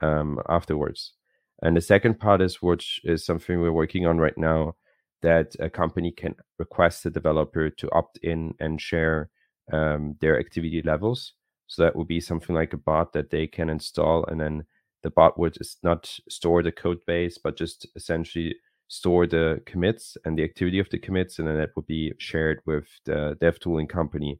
[0.02, 1.14] um, afterwards.
[1.62, 4.76] And the second part is which is something we're working on right now
[5.22, 9.30] that a company can request the developer to opt in and share
[9.72, 11.34] um, their activity levels.
[11.68, 14.66] So that would be something like a bot that they can install and then
[15.04, 18.56] the bot would not store the code base, but just essentially
[18.88, 22.62] store the commits and the activity of the commits, and then that would be shared
[22.66, 24.40] with the dev tooling company.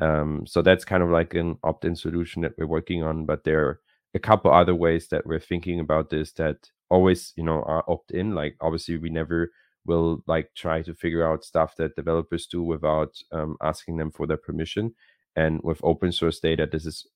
[0.00, 3.64] Um, so that's kind of like an opt-in solution that we're working on, but there
[3.66, 3.80] are
[4.14, 6.56] a couple other ways that we're thinking about this that
[6.90, 8.34] always, you know, are opt-in.
[8.34, 9.50] Like obviously, we never
[9.86, 14.26] will like try to figure out stuff that developers do without um, asking them for
[14.26, 14.94] their permission.
[15.36, 17.06] And with open source data, this is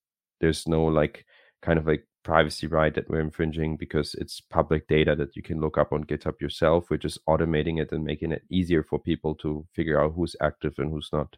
[0.41, 1.25] there's no like
[1.63, 5.61] kind of like privacy right that we're infringing because it's public data that you can
[5.61, 6.91] look up on GitHub yourself.
[6.91, 10.75] We're just automating it and making it easier for people to figure out who's active
[10.79, 11.37] and who's not.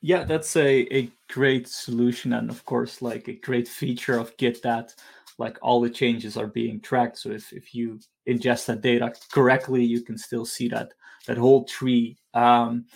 [0.00, 4.62] Yeah, that's a, a great solution and of course like a great feature of Git
[4.62, 4.94] that
[5.38, 7.18] like all the changes are being tracked.
[7.18, 10.92] So if, if you ingest that data correctly, you can still see that
[11.26, 12.18] that whole tree.
[12.34, 12.86] Um,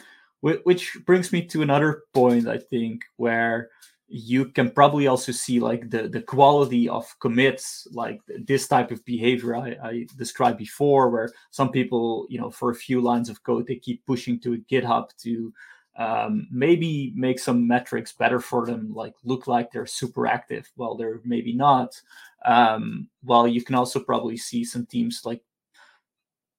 [0.41, 3.71] which brings me to another point, I think, where
[4.09, 9.05] you can probably also see like the the quality of commits like this type of
[9.05, 13.43] behavior I, I, described before where some people you know for a few lines of
[13.43, 15.53] code they keep pushing to github to
[15.99, 20.95] um, maybe make some metrics better for them like look like they're super active well
[20.95, 22.01] they're maybe not.
[22.45, 25.43] Um, well you can also probably see some teams like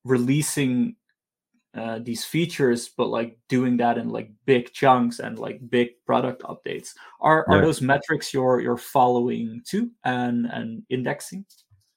[0.04, 0.96] releasing
[1.78, 6.42] uh, these features, but like doing that in like big chunks and like big product
[6.44, 6.94] updates.
[7.22, 11.46] Are are those metrics you're you're following too and and indexing?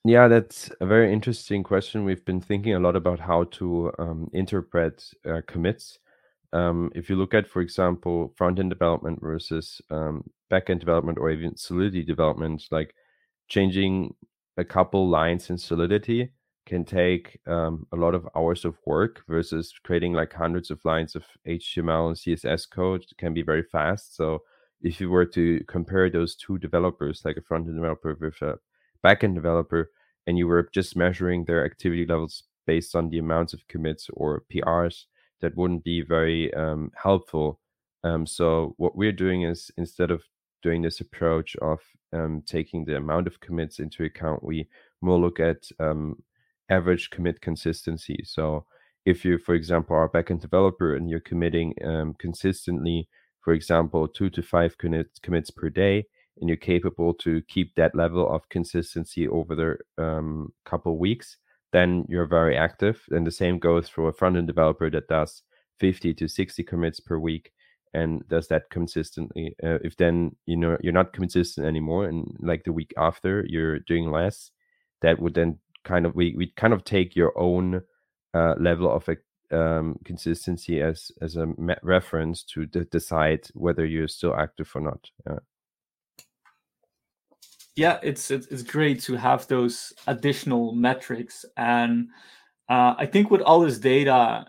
[0.03, 2.05] Yeah, that's a very interesting question.
[2.05, 5.99] We've been thinking a lot about how to um, interpret uh, commits.
[6.53, 11.17] Um, if you look at, for example, front end development versus um, back end development
[11.19, 12.95] or even Solidity development, like
[13.47, 14.15] changing
[14.57, 16.31] a couple lines in Solidity
[16.65, 21.15] can take um, a lot of hours of work versus creating like hundreds of lines
[21.15, 24.15] of HTML and CSS code can be very fast.
[24.15, 24.43] So
[24.81, 28.55] if you were to compare those two developers, like a front end developer with a
[29.03, 29.91] back end developer,
[30.27, 34.43] and you were just measuring their activity levels based on the amounts of commits or
[34.53, 35.05] PRs,
[35.41, 37.59] that wouldn't be very um, helpful.
[38.03, 40.23] Um, so what we're doing is instead of
[40.61, 41.79] doing this approach of
[42.13, 44.67] um, taking the amount of commits into account, we
[45.01, 46.21] more look at um,
[46.71, 48.23] average commit consistency.
[48.25, 48.65] So
[49.05, 53.09] if you, for example, are a backend developer and you're committing um, consistently,
[53.41, 56.05] for example, two to five commits, commits per day,
[56.39, 61.37] and you're capable to keep that level of consistency over the um, couple weeks,
[61.73, 63.03] then you're very active.
[63.09, 65.43] And the same goes for a front end developer that does
[65.79, 67.51] 50 to 60 commits per week
[67.93, 69.55] and does that consistently.
[69.63, 73.79] Uh, if then you know you're not consistent anymore, and like the week after you're
[73.79, 74.51] doing less,
[75.01, 77.81] that would then kind of we we kind of take your own
[78.33, 79.09] uh, level of
[79.51, 81.47] um, consistency as as a
[81.83, 85.09] reference to de- decide whether you're still active or not.
[87.75, 92.09] Yeah, it's, it's it's great to have those additional metrics, and
[92.69, 94.45] uh, I think with all this data,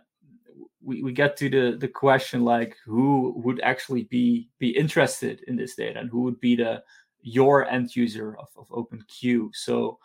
[0.82, 5.56] we, we get to the the question like who would actually be be interested in
[5.56, 6.82] this data and who would be the
[7.20, 9.50] your end user of, of OpenQ.
[9.54, 9.98] So,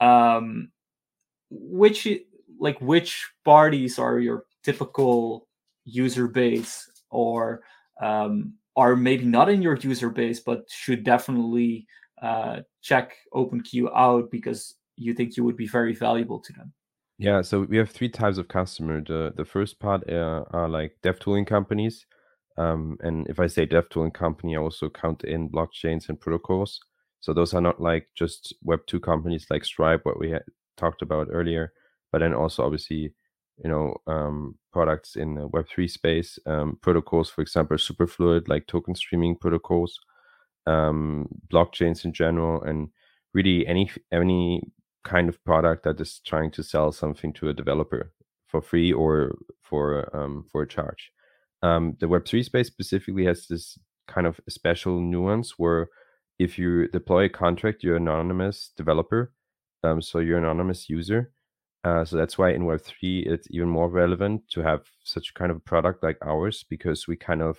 [0.00, 0.70] um,
[1.50, 2.06] which
[2.58, 5.46] like which parties are your typical
[5.84, 7.62] user base or
[8.02, 11.86] um, are maybe not in your user base but should definitely
[12.22, 16.72] uh, check OpenQ out because you think you would be very valuable to them?
[17.18, 19.00] Yeah, so we have three types of customer.
[19.00, 22.06] The the first part uh, are like dev tooling companies,
[22.56, 26.78] um, and if I say dev tooling company, I also count in blockchains and protocols.
[27.20, 30.34] So those are not like just Web two companies like Stripe, what we
[30.76, 31.72] talked about earlier,
[32.12, 33.12] but then also obviously,
[33.62, 38.66] you know, um, products in the Web three space, um, protocols, for example, Superfluid, like
[38.66, 39.98] token streaming protocols,
[40.66, 42.88] um, blockchains in general, and
[43.34, 44.62] really any any
[45.04, 48.12] kind of product that is trying to sell something to a developer
[48.46, 51.10] for free or for um, for a charge.
[51.62, 55.88] Um, the Web3 space specifically has this kind of special nuance where
[56.38, 59.32] if you deploy a contract, you're an anonymous developer,
[59.84, 61.32] um, so you're an anonymous user.
[61.84, 65.64] Uh, so that's why in Web3 it's even more relevant to have such kind of
[65.64, 67.56] product like ours because we kind of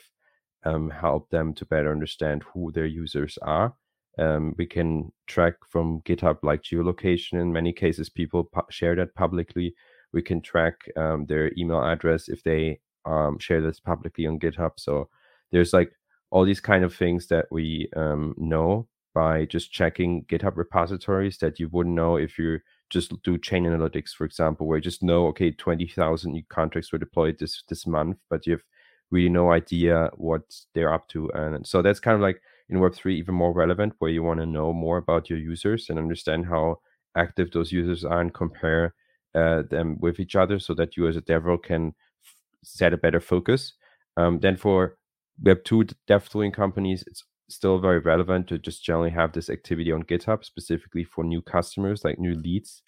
[0.65, 3.73] um, help them to better understand who their users are
[4.19, 7.41] um, we can track from GitHub like geolocation.
[7.41, 9.73] In many cases, people pu- share that publicly.
[10.11, 14.71] We can track um, their email address if they um, share this publicly on GitHub.
[14.77, 15.09] So
[15.51, 15.91] there's like
[16.31, 21.59] all these kind of things that we um, know by just checking GitHub repositories that
[21.59, 22.59] you wouldn't know if you
[22.89, 26.99] just do chain analytics, for example, where you just know, okay, 20,000 new contracts were
[26.99, 28.63] deployed this this month, but you have
[29.11, 30.41] really no idea what
[30.73, 31.29] they're up to.
[31.33, 34.45] And so that's kind of like in Web3 even more relevant, where you want to
[34.45, 36.79] know more about your users and understand how
[37.15, 38.93] active those users are and compare
[39.35, 42.97] uh, them with each other so that you as a developer can f- set a
[42.97, 43.73] better focus.
[44.17, 44.97] Um, then for
[45.43, 50.03] Web2 dev tooling companies, it's still very relevant to just generally have this activity on
[50.03, 52.81] GitHub, specifically for new customers, like new leads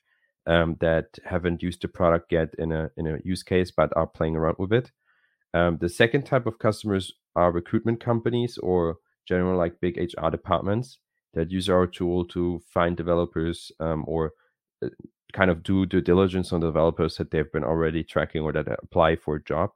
[0.48, 4.08] um, that haven't used the product yet in a in a use case but are
[4.08, 4.92] playing around with it.
[5.54, 8.98] Um, the second type of customers are recruitment companies or
[9.28, 11.00] general like big HR departments
[11.34, 14.32] that use our tool to find developers um, or
[14.84, 14.90] uh,
[15.34, 19.16] kind of do due diligence on developers that they've been already tracking or that apply
[19.16, 19.72] for a job.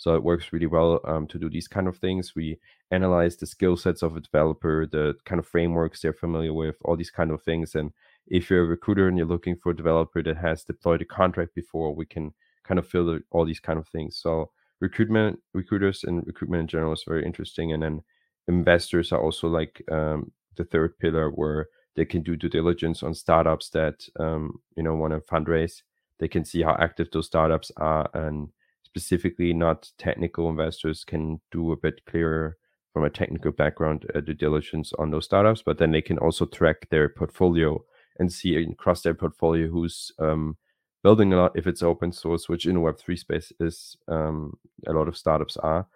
[0.00, 2.34] So it works really well um, to do these kind of things.
[2.34, 2.58] We
[2.90, 6.96] analyze the skill sets of a developer, the kind of frameworks they're familiar with, all
[6.96, 7.74] these kind of things.
[7.74, 7.92] And
[8.26, 11.54] if you're a recruiter and you're looking for a developer that has deployed a contract
[11.54, 12.32] before, we can
[12.64, 14.16] kind of filter all these kind of things.
[14.16, 17.70] So recruitment, recruiters, and recruitment in general is very interesting.
[17.70, 18.02] And then
[18.48, 23.12] investors are also like um, the third pillar where they can do due diligence on
[23.12, 25.82] startups that um, you know want to fundraise.
[26.20, 28.48] They can see how active those startups are, and
[28.90, 32.56] specifically not technical investors can do a bit clearer
[32.92, 35.62] from a technical background uh, due diligence on those startups.
[35.62, 37.82] But then they can also track their portfolio
[38.18, 40.56] and see across their portfolio who's um,
[41.02, 44.54] building a lot if it's open source, which in the Web three space is um,
[44.86, 45.86] a lot of startups are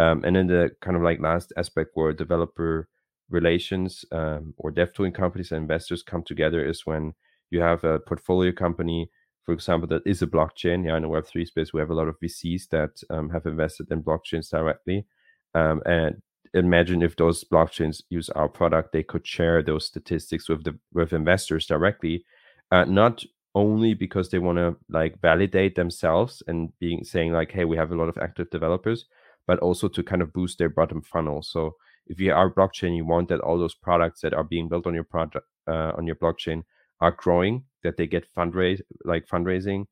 [0.00, 2.88] um, and then the kind of like last aspect where developer
[3.28, 7.12] relations um, or dev tooling companies and investors come together is when
[7.50, 9.10] you have a portfolio company,
[9.44, 10.84] for example, that is a blockchain.
[10.84, 13.90] Yeah, in the Web3 space, we have a lot of VCs that um, have invested
[13.90, 15.06] in blockchains directly.
[15.54, 16.22] Um, and
[16.54, 21.12] imagine if those blockchains use our product, they could share those statistics with the with
[21.12, 22.24] investors directly,
[22.70, 23.24] uh, not
[23.54, 27.90] only because they want to like validate themselves and being saying like, hey, we have
[27.90, 29.06] a lot of active developers,
[29.46, 31.42] but also to kind of boost their bottom funnel.
[31.42, 31.74] So
[32.06, 34.94] if you are blockchain, you want that all those products that are being built on
[34.94, 36.62] your project uh, on your blockchain
[37.00, 39.86] are growing, that they get fundraise like fundraising.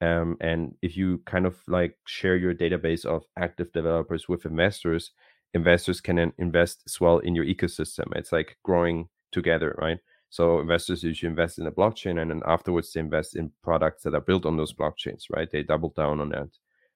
[0.00, 5.12] Um, and if you kind of like share your database of active developers with investors,
[5.54, 8.14] investors can invest as well in your ecosystem.
[8.16, 9.98] It's like growing together, right?
[10.30, 14.14] So investors usually invest in a blockchain and then afterwards they invest in products that
[14.14, 15.48] are built on those blockchains, right?
[15.50, 16.48] They double down on that.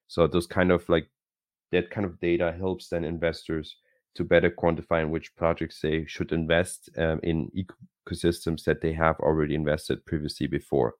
[0.09, 1.09] So those kind of like
[1.70, 3.76] that kind of data helps then investors
[4.14, 7.50] to better quantify in which projects they should invest um, in
[8.06, 10.94] ecosystems that they have already invested previously before.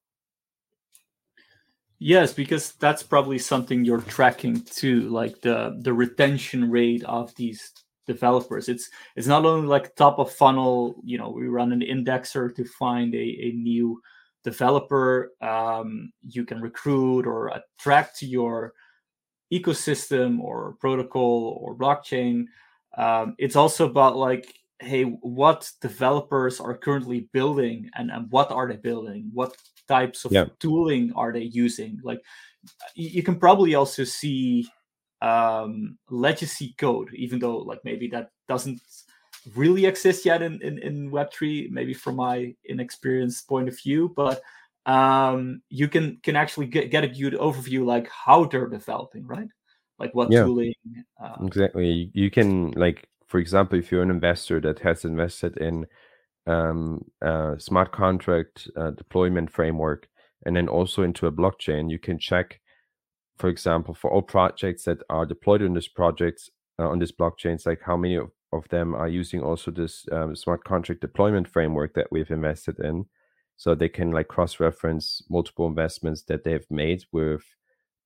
[1.98, 7.72] Yes, because that's probably something you're tracking too, like the the retention rate of these
[8.06, 8.68] developers.
[8.68, 10.94] It's it's not only like top of funnel.
[11.04, 14.00] You know, we run an indexer to find a, a new
[14.44, 18.72] developer um, you can recruit or attract to your
[19.52, 22.44] ecosystem or protocol or blockchain.
[22.99, 28.68] Um, it's also about like hey what developers are currently building and, and what are
[28.68, 29.30] they building?
[29.32, 29.57] What
[29.88, 30.46] types of yeah.
[30.61, 32.01] tooling are they using?
[32.03, 32.20] Like
[32.94, 34.68] you can probably also see
[35.20, 38.80] um legacy code even though like maybe that doesn't
[39.57, 44.40] really exist yet in, in, in web3 maybe from my inexperienced point of view but
[44.86, 49.49] um you can can actually get, get a good overview like how they're developing right
[49.99, 50.44] like what yeah.
[50.44, 50.72] tooling
[51.22, 55.86] uh, exactly you can like for example, if you're an investor that has invested in
[56.46, 60.09] um, a smart contract uh, deployment framework
[60.46, 62.61] and then also into a blockchain, you can check,
[63.36, 67.66] for example, for all projects that are deployed on this projects uh, on this blockchains,
[67.66, 71.92] like how many of, of them are using also this um, smart contract deployment framework
[71.94, 73.05] that we've invested in,
[73.57, 77.42] so they can like cross-reference multiple investments that they've made with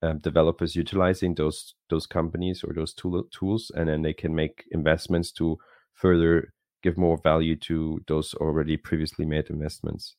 [0.02, 4.64] um, developers utilizing those those companies or those tool, tools, and then they can make
[4.72, 5.58] investments to
[5.94, 10.16] further give more value to those already previously made investments.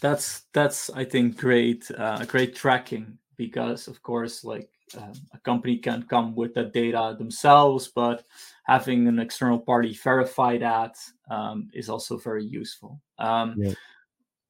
[0.00, 5.78] That's that's I think great uh, great tracking because of course like um, a company
[5.78, 8.24] can come with that data themselves, but
[8.64, 10.96] having an external party verify that
[11.30, 13.00] um, is also very useful.
[13.18, 13.74] Um, yeah.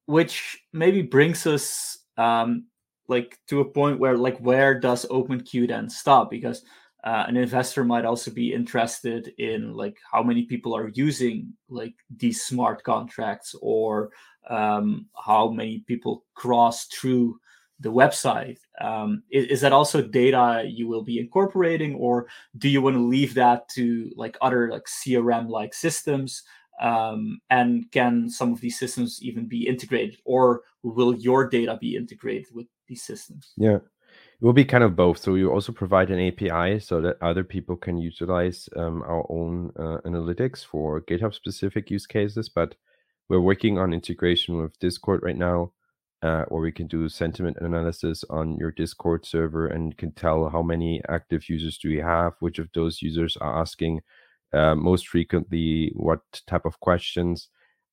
[0.06, 2.66] Which maybe brings us um,
[3.12, 6.30] like to a point where like where does OpenQ then stop?
[6.30, 6.64] Because
[7.04, 11.94] uh, an investor might also be interested in like how many people are using like
[12.16, 14.10] these smart contracts or
[14.48, 17.38] um, how many people cross through
[17.80, 22.80] the website um, is, is, that also data you will be incorporating or do you
[22.80, 26.44] want to leave that to like other like crm like systems
[26.80, 31.96] um, and can some of these systems even be integrated or will your data be
[31.96, 33.52] integrated with these systems.
[33.56, 33.76] Yeah.
[33.76, 35.18] It will be kind of both.
[35.18, 39.72] So you also provide an API so that other people can utilize um, our own
[39.78, 42.48] uh, analytics for GitHub specific use cases.
[42.48, 42.74] But
[43.28, 45.72] we're working on integration with Discord right now,
[46.22, 50.62] uh, where we can do sentiment analysis on your Discord server and can tell how
[50.62, 54.02] many active users do we have, which of those users are asking
[54.52, 57.48] uh, most frequently, what type of questions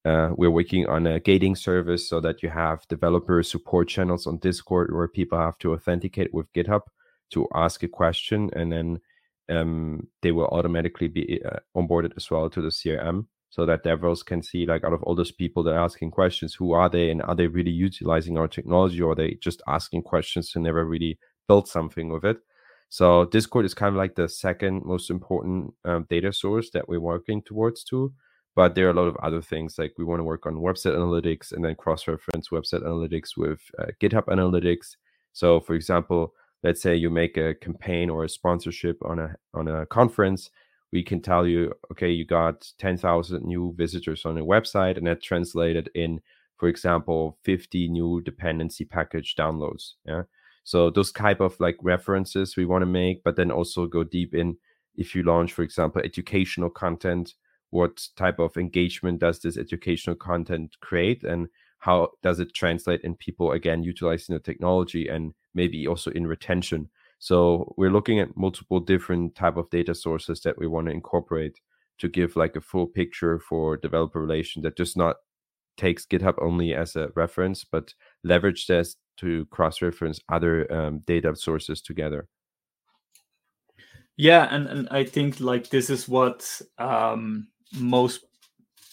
[0.05, 4.37] uh, we're working on a gating service so that you have developer support channels on
[4.37, 6.81] Discord where people have to authenticate with GitHub
[7.31, 8.99] to ask a question, and then
[9.49, 14.23] um, they will automatically be uh, onboarded as well to the CRM so that devs
[14.23, 17.09] can see like out of all those people that are asking questions, who are they
[17.09, 20.85] and are they really utilizing our technology or are they just asking questions to never
[20.85, 22.37] really build something with it?
[22.89, 26.99] So Discord is kind of like the second most important um, data source that we're
[26.99, 28.13] working towards too
[28.55, 30.95] but there are a lot of other things like we want to work on website
[30.95, 34.95] analytics and then cross-reference website analytics with uh, github analytics.
[35.33, 36.33] So for example
[36.63, 40.49] let's say you make a campaign or a sponsorship on a on a conference
[40.91, 45.21] we can tell you okay you got 10,000 new visitors on a website and that
[45.21, 46.19] translated in
[46.57, 50.23] for example 50 new dependency package downloads yeah?
[50.63, 54.35] So those type of like references we want to make but then also go deep
[54.35, 54.57] in
[54.95, 57.33] if you launch for example educational content
[57.69, 61.47] what type of engagement does this educational content create and
[61.79, 66.89] how does it translate in people again utilizing the technology and maybe also in retention?
[67.19, 71.59] So we're looking at multiple different type of data sources that we want to incorporate
[71.99, 75.17] to give like a full picture for developer relation that just not
[75.77, 77.93] takes github only as a reference but
[78.23, 82.27] leverage this to cross reference other um, data sources together.
[84.17, 87.47] Yeah and, and i think like this is what um
[87.77, 88.25] most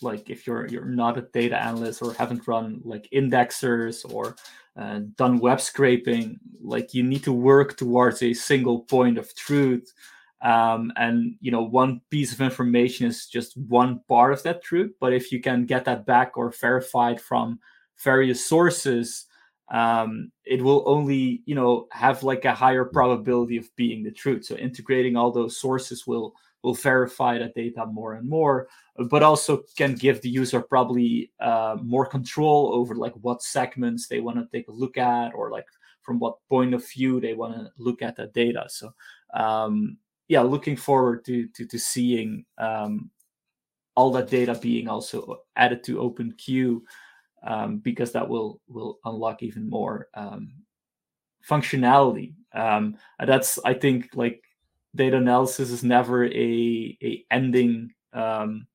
[0.02, 4.36] like if you're you're not a data analyst or haven't run like indexers or
[4.76, 9.92] uh, done web scraping like you need to work towards a single point of truth.
[10.42, 14.92] Um, and you know one piece of information is just one part of that truth
[15.00, 17.58] but if you can get that back or verified from
[18.04, 19.26] various sources
[19.68, 24.44] um, it will only you know have like a higher probability of being the truth.
[24.44, 26.34] So integrating all those sources will
[26.66, 28.66] will verify that data more and more,
[29.08, 34.18] but also can give the user probably uh, more control over like what segments they
[34.18, 35.66] want to take a look at or like
[36.02, 38.64] from what point of view they want to look at that data.
[38.66, 38.92] So
[39.32, 39.96] um,
[40.26, 43.10] yeah, looking forward to to, to seeing um,
[43.94, 46.80] all that data being also added to OpenQ
[47.46, 50.52] um, because that will will unlock even more um,
[51.48, 52.34] functionality.
[52.52, 54.42] Um, that's I think like
[54.96, 58.66] data analysis is never a a ending um,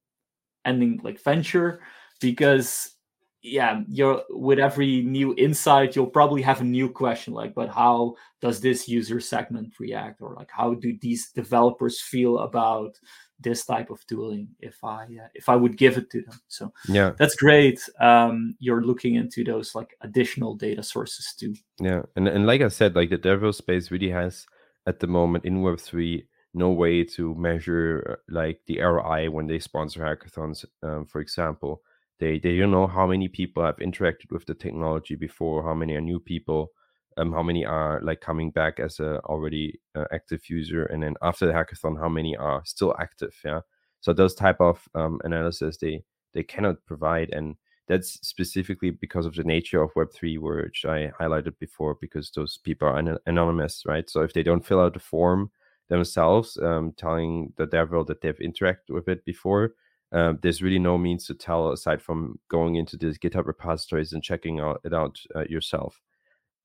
[0.65, 1.82] ending like venture
[2.19, 2.95] because
[3.43, 8.13] yeah you're with every new insight you'll probably have a new question like but how
[8.39, 10.22] does this user segment react?
[10.22, 12.99] or like how do these developers feel about
[13.39, 16.39] this type of tooling if i uh, if i would give it to them?
[16.47, 17.13] So yeah.
[17.17, 21.55] that's great um you're looking into those like additional data sources too.
[21.80, 24.45] Yeah and, and like i said like the dev space really has
[24.88, 29.59] at the moment in web3 no way to measure uh, like the roi when they
[29.59, 31.82] sponsor hackathons um, for example
[32.21, 35.95] they they don't know how many people have interacted with the technology before, how many
[35.95, 36.71] are new people,
[37.17, 41.15] um, how many are like coming back as a already uh, active user, and then
[41.21, 43.36] after the hackathon, how many are still active.
[43.43, 43.61] Yeah,
[44.01, 46.03] so those type of um, analysis they
[46.34, 47.55] they cannot provide, and
[47.91, 52.57] that's specifically because of the nature of Web three, which I highlighted before, because those
[52.57, 54.09] people are an- anonymous, right?
[54.09, 55.51] So if they don't fill out the form
[55.89, 59.73] themselves, um, telling the DevRel that they've interacted with it before,
[60.13, 64.23] um, there's really no means to tell aside from going into the GitHub repositories and
[64.23, 65.99] checking out, it out uh, yourself.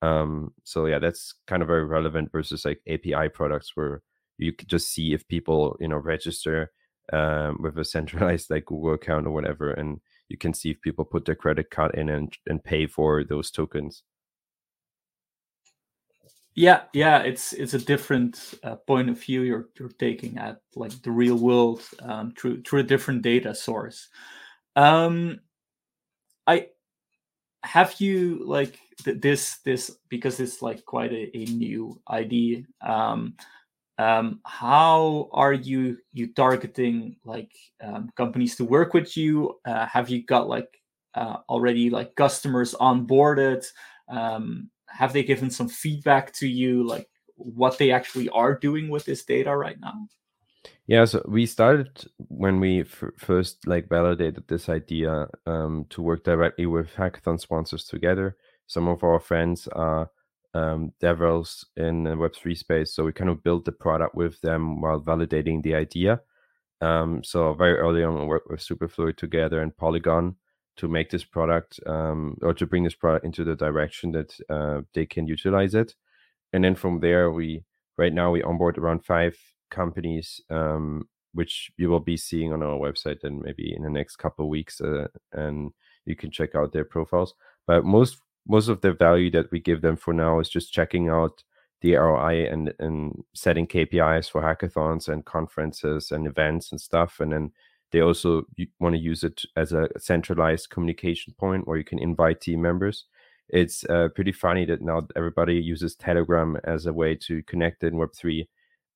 [0.02, 4.02] Um, so yeah, that's kind of very relevant versus like API products where
[4.38, 6.70] you could just see if people you know register
[7.12, 11.04] um, with a centralized like Google account or whatever, and you can see if people
[11.04, 14.02] put their credit card in and and pay for those tokens.
[16.54, 21.02] Yeah, yeah, it's it's a different uh, point of view you're you're taking at like
[21.02, 24.08] the real world um, through through a different data source.
[24.74, 25.40] Um,
[26.46, 26.68] I
[27.62, 32.62] have you like th- this this because it's like quite a, a new idea.
[32.80, 33.34] Um,
[33.98, 39.58] um, how are you you targeting like um, companies to work with you?
[39.64, 40.80] Uh, have you got like
[41.14, 43.64] uh, already like customers onboarded?
[44.08, 49.04] Um, have they given some feedback to you like what they actually are doing with
[49.04, 50.06] this data right now
[50.86, 56.24] yeah so we started when we f- first like validated this idea um, to work
[56.24, 58.36] directly with hackathon sponsors together
[58.66, 60.10] some of our friends are
[60.54, 64.80] um, DevRels in the web3 space so we kind of built the product with them
[64.80, 66.20] while validating the idea
[66.80, 70.36] um, so very early on we worked with superfluid together and polygon
[70.76, 74.82] to make this product um, or to bring this product into the direction that uh,
[74.94, 75.94] they can utilize it.
[76.52, 77.64] And then from there, we
[77.98, 79.36] right now we onboard around five
[79.70, 84.16] companies, um, which you will be seeing on our website and maybe in the next
[84.16, 85.72] couple weeks, uh, and
[86.04, 87.34] you can check out their profiles.
[87.66, 91.08] But most most of the value that we give them for now is just checking
[91.08, 91.42] out
[91.82, 97.32] the ROI and and setting KPIs for hackathons and conferences and events and stuff, and
[97.32, 97.52] then
[97.92, 98.44] they also
[98.80, 103.04] want to use it as a centralized communication point where you can invite team members.
[103.48, 107.94] It's uh, pretty funny that now everybody uses Telegram as a way to connect in
[107.94, 108.48] Web3.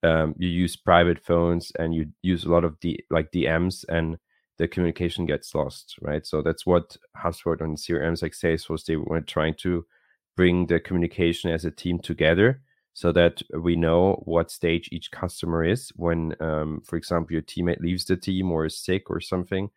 [0.03, 4.19] Um, you use private phones and you use a lot of D, like DMs and
[4.61, 6.27] the communication gets lost, right?
[6.27, 9.87] So that's what HubSpot and CRMs like Salesforce, they were trying to
[10.37, 12.61] bring the communication as a team together
[12.93, 17.81] so that we know what stage each customer is when, um, for example, your teammate
[17.81, 19.71] leaves the team or is sick or something.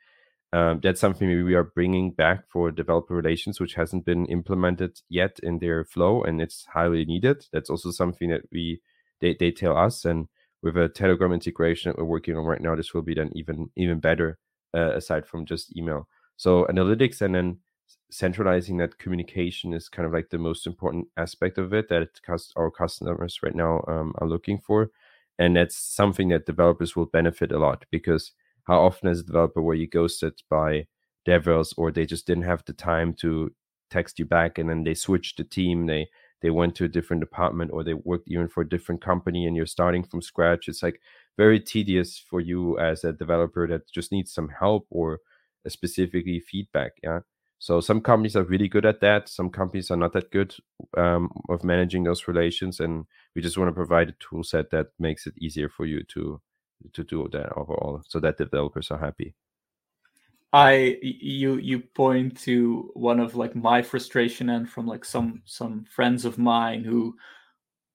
[0.51, 5.39] Um, that's something we are bringing back for developer relations, which hasn't been implemented yet
[5.41, 7.45] in their flow, and it's highly needed.
[7.53, 8.81] That's also something that we
[9.21, 10.27] they, they tell us, and
[10.61, 13.69] with a Telegram integration that we're working on right now, this will be then even
[13.77, 14.37] even better
[14.75, 16.07] uh, aside from just email.
[16.37, 17.59] So analytics and then
[18.11, 22.09] centralizing that communication is kind of like the most important aspect of it that
[22.55, 24.91] our customers right now um, are looking for
[25.39, 28.31] and that's something that developers will benefit a lot because
[28.65, 30.85] how often as a developer were you ghosted by
[31.27, 33.51] DevRels or they just didn't have the time to
[33.89, 36.07] text you back and then they switched the team they
[36.41, 39.55] they went to a different department or they worked even for a different company and
[39.55, 40.99] you're starting from scratch it's like
[41.37, 45.19] very tedious for you as a developer that just needs some help or
[45.67, 47.19] specifically feedback yeah
[47.63, 49.29] so some companies are really good at that.
[49.29, 50.53] Some companies are not that good
[50.97, 54.87] um, of managing those relations, and we just want to provide a tool set that
[54.99, 56.41] makes it easier for you to
[56.91, 59.33] to do that overall, so that developers are happy.
[60.51, 65.85] I you you point to one of like my frustration and from like some some
[65.85, 67.15] friends of mine who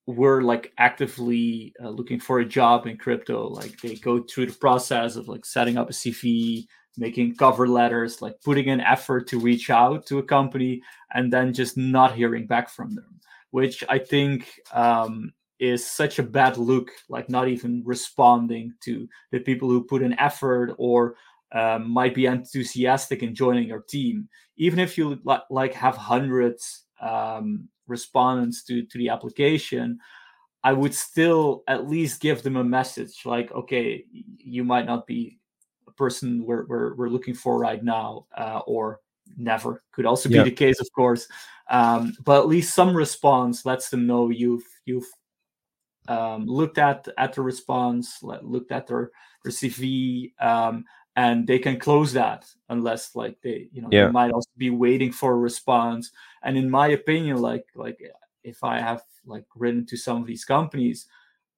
[0.08, 4.54] were like actively uh, looking for a job in crypto like they go through the
[4.54, 9.38] process of like setting up a cv making cover letters like putting an effort to
[9.38, 10.80] reach out to a company
[11.12, 15.30] and then just not hearing back from them which i think um,
[15.60, 20.18] is such a bad look like not even responding to the people who put an
[20.18, 21.16] effort or
[21.52, 24.28] um, might be enthusiastic in joining your team.
[24.56, 25.18] Even if you
[25.50, 29.98] like have hundreds um, respondents to to the application
[30.64, 34.04] i would still at least give them a message like okay
[34.38, 35.38] you might not be
[35.86, 39.00] a person we're we're, we're looking for right now uh, or
[39.36, 39.82] never.
[39.92, 41.28] Could also be the case of course
[41.70, 45.06] um, but at least some response lets them know you've you've
[46.08, 49.10] um, looked at at the response looked at their,
[49.44, 50.84] their cv um,
[51.18, 54.06] and they can close that unless like they you know yeah.
[54.06, 56.12] they might also be waiting for a response.
[56.44, 57.98] And in my opinion like like
[58.44, 61.06] if i have like written to some of these companies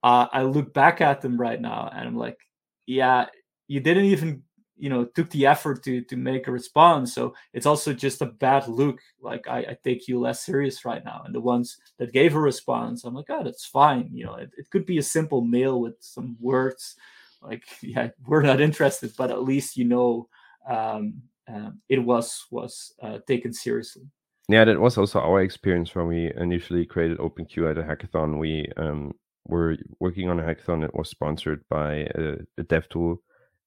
[0.03, 2.39] uh, i look back at them right now and i'm like
[2.87, 3.27] yeah
[3.69, 4.43] you didn't even
[4.79, 7.13] you know took the effort to to make a response.
[7.15, 8.99] So it's also just a bad look.
[9.21, 11.23] Like i, I take you less serious right now.
[11.27, 14.09] And the ones that gave a response i'm like oh that's fine.
[14.11, 16.97] You know it, it could be a simple mail with some words
[17.43, 20.29] like yeah we're not interested but at least you know
[20.69, 21.23] um,
[21.53, 24.03] uh, it was was uh, taken seriously.
[24.49, 28.39] Yeah that was also our experience when we initially created openq at a hackathon.
[28.39, 29.13] We um,
[29.47, 33.23] were working on a hackathon that was sponsored by a, a dev tool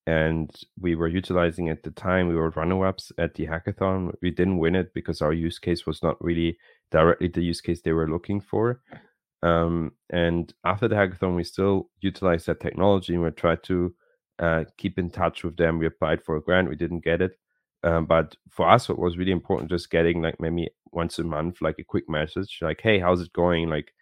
[0.05, 4.13] and we were utilizing at the time we were runner-ups at the hackathon.
[4.21, 6.57] We didn't win it because our use case was not really
[6.91, 8.82] directly the use case they were looking for
[9.44, 13.94] um, and after the hackathon, we still utilized that technology and we tried to
[14.39, 15.78] uh, keep in touch with them.
[15.78, 17.38] We applied for a grant, we didn't get it.
[17.84, 21.62] Um, but for us, what was really important just getting like maybe once a month,
[21.62, 23.70] like a quick message, like, "Hey, how's it going?
[23.70, 23.94] Like,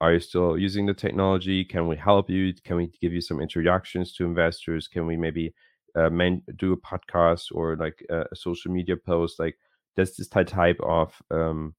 [0.00, 1.64] are you still using the technology?
[1.64, 2.52] Can we help you?
[2.64, 4.88] Can we give you some introductions to investors?
[4.88, 5.54] Can we maybe
[5.96, 6.10] uh,
[6.56, 9.38] do a podcast or like a, a social media post?
[9.38, 9.56] Like,
[9.96, 11.74] that's this type of um,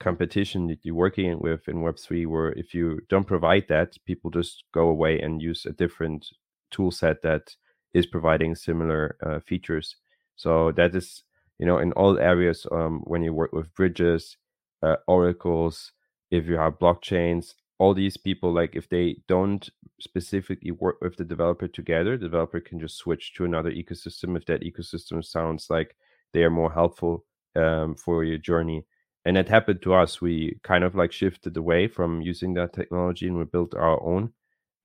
[0.00, 4.64] competition that you're working with in Web3, where if you don't provide that, people just
[4.72, 6.26] go away and use a different
[6.70, 7.54] tool set that
[7.94, 9.96] is providing similar uh, features.
[10.36, 11.24] So that is,
[11.58, 14.36] you know, in all areas um, when you work with bridges,
[14.82, 15.92] uh, oracles,
[16.30, 19.68] if you have blockchains, all these people, like if they don't
[20.00, 24.44] specifically work with the developer together, the developer can just switch to another ecosystem if
[24.46, 25.96] that ecosystem sounds like
[26.32, 27.24] they are more helpful
[27.56, 28.84] um, for your journey
[29.28, 30.22] and it happened to us.
[30.22, 34.32] We kind of like shifted away from using that technology and we built our own.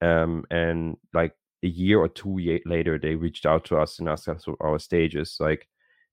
[0.02, 1.32] Um, and like
[1.62, 4.78] a year or two later they reached out to us and asked us for our
[4.78, 5.38] stages.
[5.40, 5.66] Like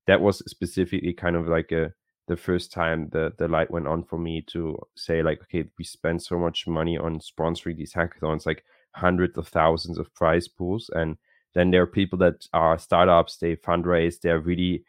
[0.07, 1.91] that was specifically kind of like a
[2.29, 5.83] the first time the the light went on for me to say like okay we
[5.83, 8.63] spend so much money on sponsoring these hackathons like
[8.95, 10.89] hundreds of thousands of prize pools.
[10.93, 11.17] And
[11.53, 14.85] then there are people that are startups they fundraise they're really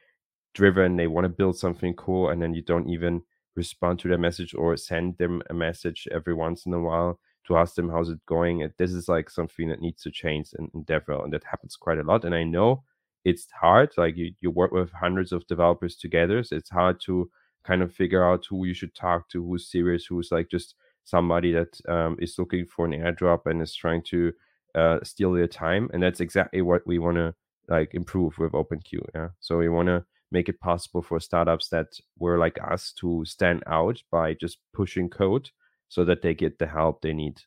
[0.54, 3.20] driven they want to build something cool and then you don't even
[3.56, 7.56] respond to their message or send them a message every once in a while to
[7.56, 8.62] ask them how's it going.
[8.62, 11.76] And This is like something that needs to change in, in DevRel, and that happens
[11.76, 12.24] quite a lot.
[12.24, 12.84] And I know
[13.24, 13.90] it's hard.
[13.96, 17.30] Like you, you work with hundreds of developers together, so it's hard to
[17.64, 20.74] kind of figure out who you should talk to, who's serious, who's like just
[21.04, 24.32] somebody that um, is looking for an airdrop and is trying to
[24.74, 25.88] uh, steal your time.
[25.92, 27.34] And that's exactly what we want to
[27.68, 29.04] like improve with OpenQ.
[29.14, 29.28] Yeah.
[29.40, 33.62] So we want to make it possible for startups that were like us to stand
[33.66, 35.50] out by just pushing code
[35.88, 37.40] so that they get the help they need.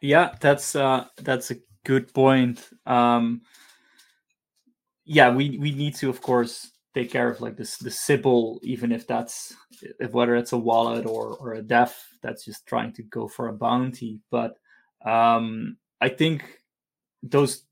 [0.00, 2.68] Yeah that's uh that's a good point.
[2.86, 3.42] Um
[5.04, 8.92] yeah we we need to of course take care of like this the sybil even
[8.92, 9.54] if that's
[10.00, 13.48] if whether it's a wallet or or a dev that's just trying to go for
[13.48, 14.20] a bounty.
[14.30, 14.56] But
[15.04, 16.62] um i think
[17.22, 17.64] those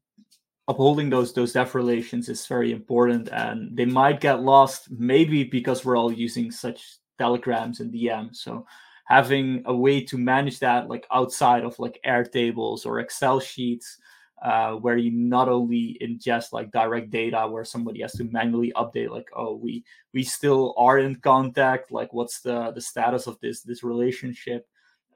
[0.71, 5.85] upholding those those dev relations is very important and they might get lost maybe because
[5.85, 8.65] we're all using such telegrams and dms so
[9.07, 13.99] having a way to manage that like outside of like Airtables or excel sheets
[14.43, 19.11] uh, where you not only ingest like direct data where somebody has to manually update
[19.11, 23.63] like oh we we still are in contact like what's the the status of this
[23.63, 24.69] this relationship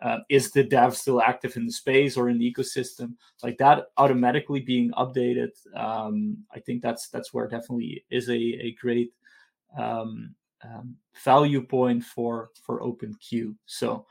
[0.03, 3.15] uh, is the dev still active in the space or in the ecosystem?
[3.43, 8.77] Like that automatically being updated um, i think that's that's where definitely is a, a
[8.81, 9.13] great
[9.79, 10.35] um,
[10.65, 13.55] um, value point for for openq.
[13.67, 14.07] So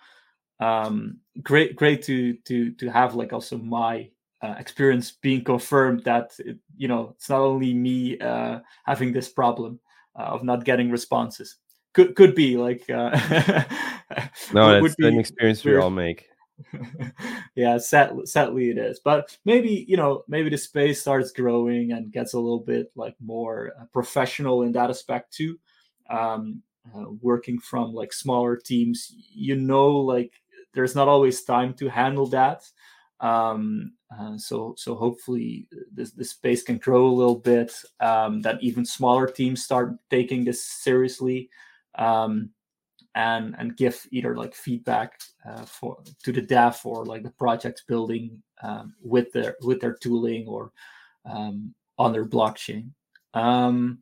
[0.60, 4.10] um, great great to to to have like also my
[4.42, 9.30] uh, experience being confirmed that it, you know it's not only me uh, having this
[9.30, 9.80] problem
[10.18, 11.58] uh, of not getting responses
[11.94, 13.12] could could be like uh,
[14.54, 16.30] no, that's an experience we all make.
[17.56, 19.00] yeah, sadly, sadly it is.
[19.00, 23.16] But maybe you know, maybe the space starts growing and gets a little bit like
[23.24, 25.60] more uh, professional in that aspect too.
[26.10, 26.62] Um,
[26.94, 30.42] uh, working from like smaller teams, you know, like
[30.74, 32.64] there's not always time to handle that.
[33.20, 37.74] Um, uh, so so hopefully this this space can grow a little bit.
[38.00, 41.50] Um, that even smaller teams start taking this seriously.
[41.96, 42.50] Um,
[43.16, 47.84] and and give either like feedback uh, for to the dev or like the project
[47.88, 50.72] building um, with their with their tooling or
[51.26, 52.90] um, on their blockchain.
[53.34, 54.00] Um,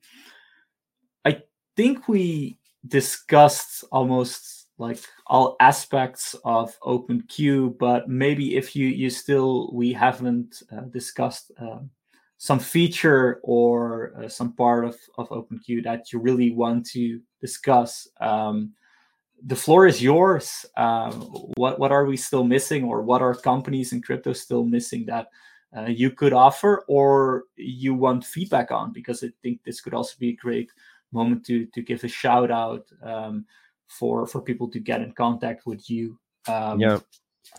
[1.26, 1.42] I
[1.76, 9.72] think we discussed almost like all aspects of OpenQ, but maybe if you you still
[9.74, 11.80] we haven't uh, discussed uh,
[12.38, 18.08] some feature or uh, some part of, of OpenQ that you really want to discuss.
[18.20, 18.74] Um,
[19.44, 20.66] the floor is yours.
[20.78, 21.14] Um,
[21.58, 25.28] what what are we still missing, or what are companies in crypto still missing that
[25.76, 28.94] uh, you could offer, or you want feedback on?
[28.94, 30.72] Because I think this could also be a great
[31.12, 33.46] moment to to give a shout out um,
[33.88, 36.20] for for people to get in contact with you.
[36.48, 37.00] Um, yeah,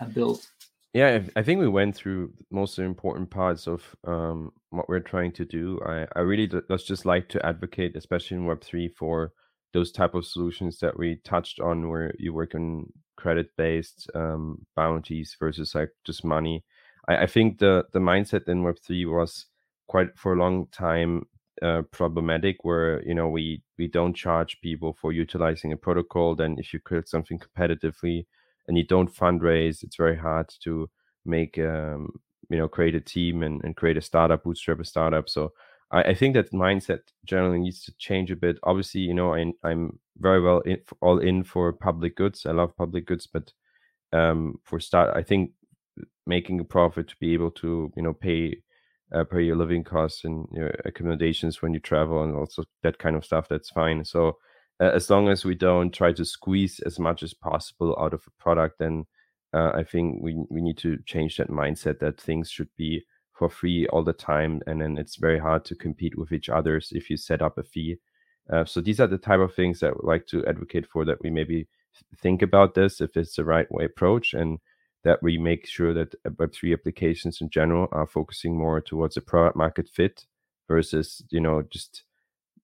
[0.01, 0.47] and build.
[0.95, 5.01] Yeah, I think we went through most of the important parts of um, what we're
[5.01, 5.81] trying to do.
[5.87, 9.33] I, I really just just like to advocate, especially in Web three, for
[9.73, 14.59] those type of solutions that we touched on where you work on credit based um,
[14.77, 16.65] bounties versus like just money.
[17.09, 19.47] I, I, think the the mindset in web3 was
[19.87, 21.27] quite for a long time
[21.63, 26.57] uh, problematic where you know we we don't charge people for utilizing a protocol then
[26.59, 28.27] if you create something competitively
[28.67, 30.89] and you don't fundraise it's very hard to
[31.25, 32.11] make um,
[32.53, 35.29] you know create a team and, and create a startup bootstrap a startup.
[35.29, 35.53] So
[35.93, 38.59] I, I think that mindset generally needs to change a bit.
[38.65, 42.47] Obviously, you know, I, I'm very well in, all in for public goods.
[42.47, 43.53] I love public goods, but
[44.13, 45.53] um, for start, I think
[46.27, 48.63] making a profit to be able to, you know, pay
[49.15, 53.15] uh, pay your living costs and your accommodations when you travel and also that kind
[53.15, 53.47] of stuff.
[53.47, 54.05] That's fine.
[54.05, 54.39] So
[54.81, 58.23] uh, as long as we don't try to squeeze as much as possible out of
[58.27, 59.05] a product, then
[59.53, 63.05] uh, I think we we need to change that mindset that things should be
[63.43, 66.93] for free all the time, and then it's very hard to compete with each others
[66.93, 67.97] if you set up a fee.
[68.53, 71.21] Uh, so these are the type of things that I like to advocate for that
[71.23, 71.67] we maybe
[72.19, 74.59] think about this if it's the right way approach and
[75.03, 79.57] that we make sure that web3 applications in general are focusing more towards a product
[79.57, 80.25] market fit
[80.69, 82.05] versus you know just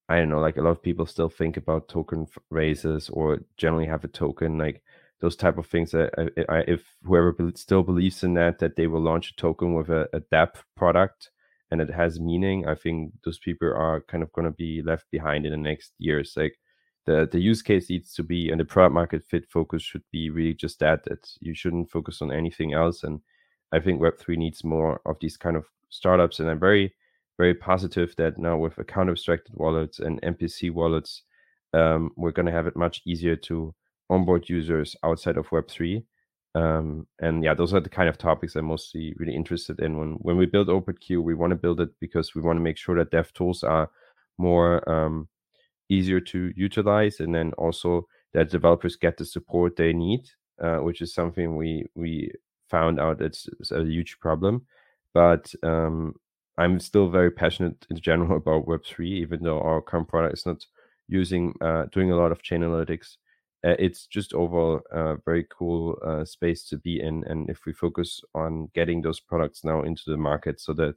[0.08, 3.86] i don't know like a lot of people still think about token raises or generally
[3.86, 4.82] have a token like
[5.20, 5.92] those type of things.
[5.92, 6.10] That
[6.48, 9.88] I, I, if whoever still believes in that, that they will launch a token with
[9.88, 11.30] a, a dApp product
[11.70, 15.06] and it has meaning, I think those people are kind of going to be left
[15.10, 16.32] behind in the next years.
[16.36, 16.58] Like
[17.04, 20.30] the the use case needs to be and the product market fit focus should be
[20.30, 21.04] really just that.
[21.04, 23.02] That you shouldn't focus on anything else.
[23.02, 23.20] And
[23.72, 26.40] I think Web three needs more of these kind of startups.
[26.40, 26.94] And I'm very
[27.36, 31.22] very positive that now with account abstracted wallets and MPC wallets,
[31.72, 33.74] um, we're going to have it much easier to
[34.10, 36.04] onboard users outside of Web3.
[36.54, 39.96] Um, and yeah, those are the kind of topics I'm mostly really interested in.
[39.98, 42.78] When when we build OpenQ, we want to build it because we want to make
[42.78, 43.90] sure that dev tools are
[44.38, 45.28] more um,
[45.88, 50.28] easier to utilize, and then also that developers get the support they need,
[50.62, 52.32] uh, which is something we we
[52.70, 54.66] found out it's, it's a huge problem.
[55.14, 56.14] But um,
[56.58, 60.64] I'm still very passionate in general about Web3, even though our current product is not
[61.08, 63.16] using uh, doing a lot of chain analytics
[63.64, 67.24] uh, it's just overall a very cool uh, space to be in.
[67.26, 70.96] And if we focus on getting those products now into the market so that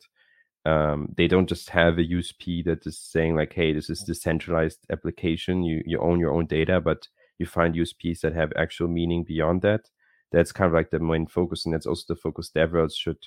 [0.65, 4.79] um, they don't just have a USP that is saying like, hey, this is decentralized
[4.91, 5.63] application.
[5.63, 7.07] You you own your own data, but
[7.39, 9.89] you find USPs that have actual meaning beyond that.
[10.31, 13.17] That's kind of like the main focus, and that's also the focus DevRels should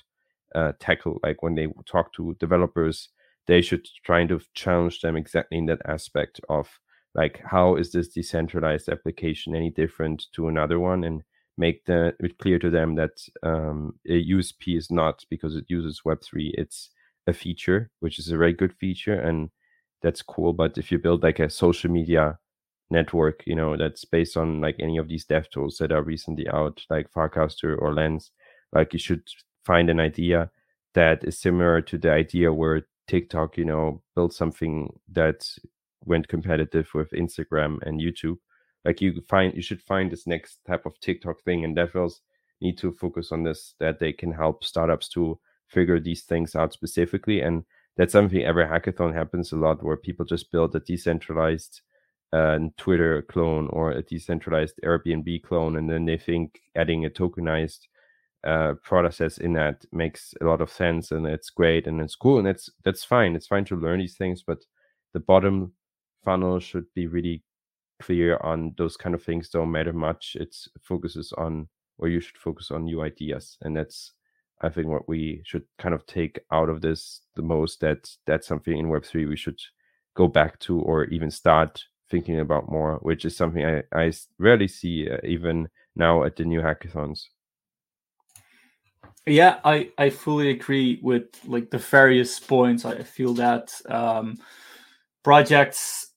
[0.55, 1.19] uh, tackle.
[1.23, 3.09] Like when they talk to developers,
[3.47, 6.79] they should try to challenge them exactly in that aspect of
[7.15, 11.23] like how is this decentralized application any different to another one and
[11.57, 16.01] make the, it clear to them that um, a USP is not because it uses
[16.05, 16.51] Web3.
[16.55, 16.89] It's
[17.27, 19.49] a feature, which is a very good feature, and
[20.01, 20.53] that's cool.
[20.53, 22.37] But if you build like a social media
[22.89, 26.47] network, you know, that's based on like any of these dev tools that are recently
[26.49, 28.31] out, like Farcaster or Lens,
[28.73, 29.23] like you should
[29.63, 30.51] find an idea
[30.93, 35.47] that is similar to the idea where TikTok, you know, built something that
[36.05, 38.37] went competitive with Instagram and YouTube.
[38.83, 42.19] Like you find you should find this next type of TikTok thing, and DevRels
[42.61, 46.73] need to focus on this that they can help startups to figure these things out
[46.73, 47.41] specifically.
[47.41, 47.63] And
[47.97, 51.81] that's something every hackathon happens a lot where people just build a decentralized
[52.33, 57.87] a Twitter clone or a decentralized Airbnb clone, and then they think adding a tokenized
[58.45, 62.37] uh, process in that makes a lot of sense and it's great and it's cool
[62.37, 63.35] and it's that's fine.
[63.35, 64.59] It's fine to learn these things, but
[65.13, 65.73] the bottom
[66.25, 67.43] funnel should be really
[68.01, 69.49] clear on those kind of things.
[69.49, 70.35] Don't matter much.
[70.39, 74.13] It focuses on or you should focus on new ideas, and that's
[74.61, 77.79] I think what we should kind of take out of this the most.
[77.79, 79.59] That that's something in Web three we should
[80.15, 84.67] go back to or even start thinking about more, which is something I, I rarely
[84.67, 87.23] see uh, even now at the new hackathons.
[89.25, 92.85] Yeah, I, I fully agree with like the various points.
[92.85, 94.37] I feel that um,
[95.23, 96.11] projects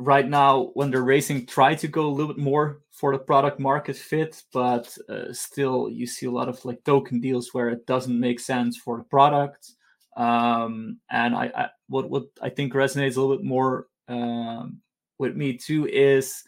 [0.00, 3.60] right now, when they're racing, try to go a little bit more for the product
[3.60, 7.86] market fit, but uh, still you see a lot of like token deals where it
[7.86, 9.72] doesn't make sense for the product.
[10.16, 14.80] Um, and I, I what what I think resonates a little bit more um,
[15.18, 16.42] with me too is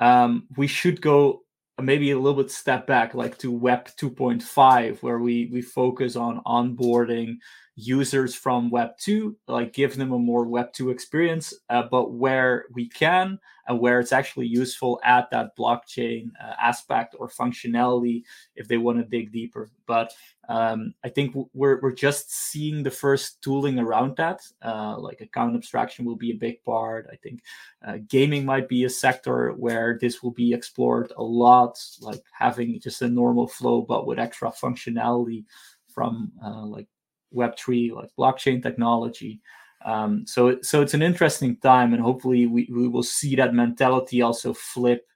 [0.00, 1.42] um, we should go
[1.82, 6.40] maybe a little bit step back like to web 2.5 where we we focus on
[6.46, 7.36] onboarding
[7.76, 12.66] users from web 2 like give them a more web 2 experience uh, but where
[12.72, 18.22] we can and where it's actually useful add that blockchain uh, aspect or functionality
[18.56, 19.70] if they want to dig deeper.
[19.86, 20.12] But
[20.48, 24.42] um, i think we're, we're just seeing the first tooling around that.
[24.62, 27.08] Uh, like account abstraction will be a big part.
[27.10, 27.42] I think
[27.86, 32.78] uh, gaming might be a sector where this will be explored a lot like having
[32.80, 35.44] just a normal flow but with extra functionality
[35.88, 36.88] from uh, like
[37.34, 39.40] Web3, like blockchain technology.
[39.84, 44.22] Um, so, so it's an interesting time, and hopefully, we, we will see that mentality
[44.22, 45.06] also flip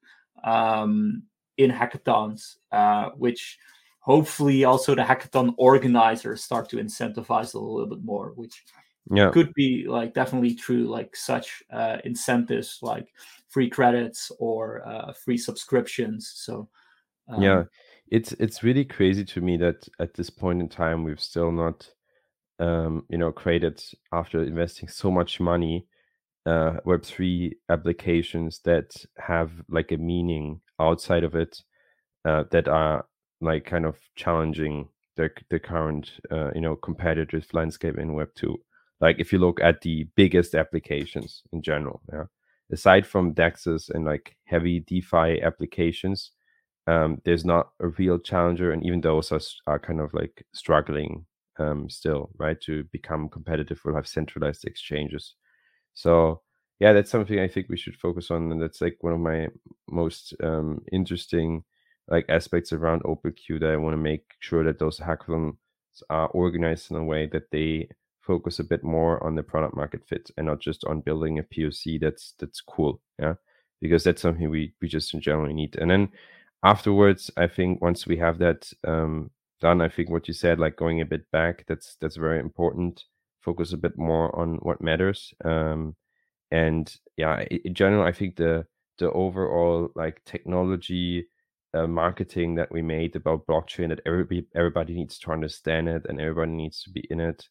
[0.45, 1.23] um,
[1.57, 3.59] in hackathons, uh, which
[4.01, 8.65] hopefully also the hackathon organizers start to incentivize a little bit more, which
[9.11, 9.31] yeah.
[9.31, 13.09] could be like definitely true, like such uh, incentives like
[13.49, 16.33] free credits or uh, free subscriptions.
[16.37, 16.69] So,
[17.29, 17.65] um, yeah,
[18.11, 21.91] it's it's really crazy to me that at this point in time we've still not
[22.59, 23.83] um, you know, created
[24.13, 25.87] after investing so much money,
[26.47, 31.63] uh, Web3 applications that have like a meaning outside of it
[32.25, 33.07] uh, that are
[33.41, 38.55] like kind of challenging the, the current, uh, you know, competitive landscape in Web2.
[39.01, 42.25] Like if you look at the biggest applications in general, yeah,
[42.73, 46.33] aside from DEXs and like heavy DeFi applications,
[46.87, 51.27] um, there's not a real challenger, and even those are, are kind of like struggling
[51.59, 52.61] um, still, right?
[52.63, 55.35] To become competitive, we'll have centralized exchanges.
[55.95, 56.43] So
[56.81, 59.49] yeah, that's something I think we should focus on, and that's like one of my
[59.89, 61.65] most um, interesting
[62.09, 65.57] like aspects around OpenQ that I want to make sure that those hackathons
[66.09, 67.89] are organized in a way that they
[68.21, 71.43] focus a bit more on the product market fit and not just on building a
[71.43, 73.35] POC that's that's cool, yeah,
[73.81, 75.77] because that's something we we just in general need.
[75.77, 76.09] And then
[76.65, 79.31] afterwards, I think once we have that um,
[79.61, 79.81] done.
[79.81, 83.05] I think what you said, like going a bit back, that's that's very important.
[83.41, 85.33] Focus a bit more on what matters.
[85.45, 85.97] Um,
[86.51, 88.67] and yeah, in general, I think the
[88.99, 91.29] the overall like technology
[91.75, 96.21] uh, marketing that we made about blockchain that everybody everybody needs to understand it and
[96.21, 97.49] everybody needs to be in it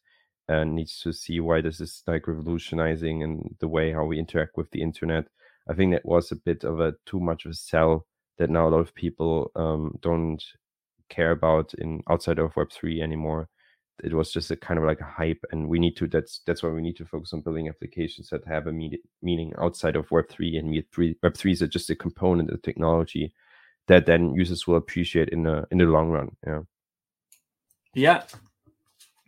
[0.48, 4.56] and needs to see why this is like revolutionizing and the way how we interact
[4.56, 5.26] with the internet.
[5.68, 8.06] I think that was a bit of a too much of a sell
[8.38, 10.42] that now a lot of people um, don't
[11.08, 13.48] care about in outside of Web3 anymore.
[14.04, 16.06] It was just a kind of like a hype, and we need to.
[16.06, 19.52] That's that's why we need to focus on building applications that have a me- meaning
[19.58, 23.32] outside of Web3, and Web3 is just a component of technology
[23.88, 26.30] that then users will appreciate in the in the long run.
[26.46, 26.60] Yeah.
[27.94, 28.22] Yeah.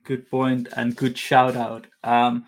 [0.04, 1.86] Good point and good shout out.
[2.04, 2.46] Um,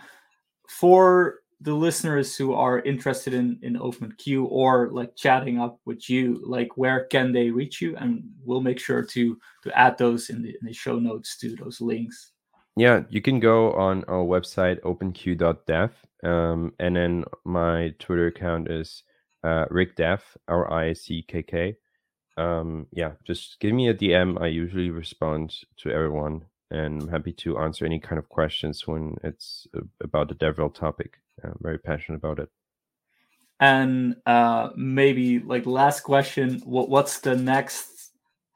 [0.69, 6.43] for the listeners who are interested in in OpenQ or like chatting up with you,
[6.45, 7.97] like where can they reach you?
[7.97, 11.55] And we'll make sure to to add those in the, in the show notes to
[11.57, 12.33] those links.
[12.77, 15.91] Yeah, you can go on our website openq.dev,
[16.25, 19.03] um, and then my Twitter account is
[19.45, 21.77] uh, rickkdev, R I C K K.
[22.39, 24.41] Um, yeah, just give me a DM.
[24.41, 29.17] I usually respond to everyone, and I'm happy to answer any kind of questions when
[29.23, 29.67] it's
[30.01, 31.22] about the DevRel topic.
[31.45, 32.49] I'm very passionate about it.
[33.61, 38.11] And uh, maybe like last question, what what's the next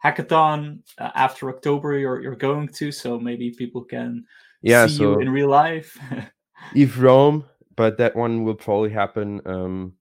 [0.05, 2.91] hackathon uh, after October you're you're going to?
[2.91, 4.25] So maybe people can
[4.63, 5.97] yeah, see so you in real life.
[6.75, 7.45] ETHRome,
[7.77, 9.93] but that one will probably happen um,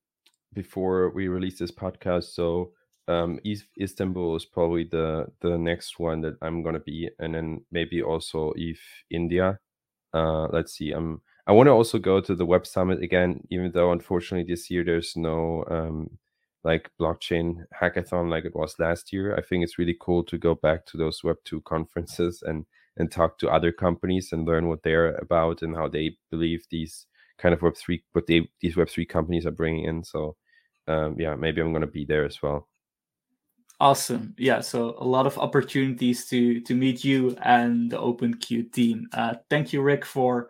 [0.53, 2.33] before we release this podcast.
[2.33, 2.71] So
[3.07, 3.39] um,
[3.79, 8.53] Istanbul is probably the the next one that I'm gonna be, and then maybe also
[8.55, 8.79] if
[9.11, 9.59] India.
[10.13, 10.91] Uh, let's see.
[10.91, 14.69] I'm I want to also go to the Web Summit again, even though unfortunately this
[14.71, 16.17] year there's no um,
[16.63, 19.35] like blockchain hackathon like it was last year.
[19.37, 22.65] I think it's really cool to go back to those Web two conferences and
[22.97, 27.05] and talk to other companies and learn what they're about and how they believe these
[27.37, 30.03] kind of Web three what they these Web three companies are bringing in.
[30.03, 30.35] So
[30.87, 32.67] um, yeah, maybe I'm gonna be there as well.
[33.79, 34.33] Awesome.
[34.39, 34.61] Yeah.
[34.61, 39.07] So a lot of opportunities to to meet you and the OpenQ team.
[39.13, 40.49] Uh, thank you, Rick, for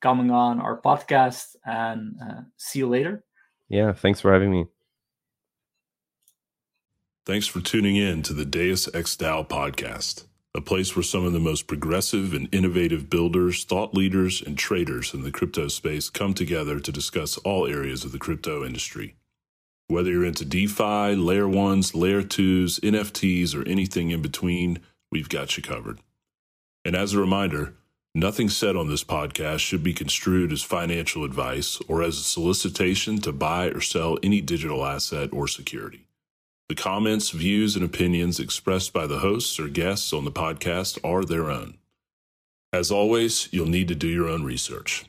[0.00, 3.24] coming on our podcast, and uh, see you later.
[3.68, 3.92] Yeah.
[3.92, 4.66] Thanks for having me.
[7.24, 11.32] Thanks for tuning in to the Deus Ex DAO podcast, a place where some of
[11.32, 16.34] the most progressive and innovative builders, thought leaders, and traders in the crypto space come
[16.34, 19.16] together to discuss all areas of the crypto industry.
[19.88, 24.78] Whether you're into DeFi, layer ones, layer twos, NFTs, or anything in between,
[25.10, 26.00] we've got you covered.
[26.84, 27.74] And as a reminder,
[28.16, 33.18] nothing said on this podcast should be construed as financial advice or as a solicitation
[33.18, 36.06] to buy or sell any digital asset or security.
[36.68, 41.24] The comments, views, and opinions expressed by the hosts or guests on the podcast are
[41.24, 41.78] their own.
[42.72, 45.04] As always, you'll need to do your own research.